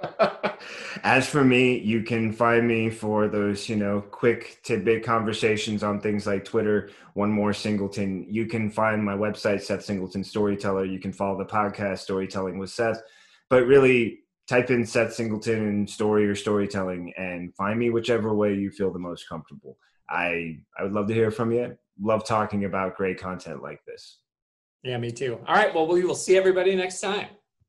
[1.03, 5.99] As for me, you can find me for those, you know, quick tidbit conversations on
[5.99, 8.25] things like Twitter, One More Singleton.
[8.29, 10.85] You can find my website, Seth Singleton Storyteller.
[10.85, 13.01] You can follow the podcast, Storytelling with Seth.
[13.49, 18.53] But really, type in Seth Singleton and story or storytelling and find me whichever way
[18.55, 19.77] you feel the most comfortable.
[20.09, 21.77] I, I would love to hear from you.
[22.01, 24.19] Love talking about great content like this.
[24.83, 25.39] Yeah, me too.
[25.47, 25.73] All right.
[25.73, 27.27] Well, we will see everybody next time.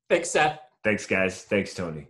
[0.08, 0.60] Thanks, Seth.
[0.84, 1.42] Thanks, guys.
[1.42, 2.08] Thanks, Tony.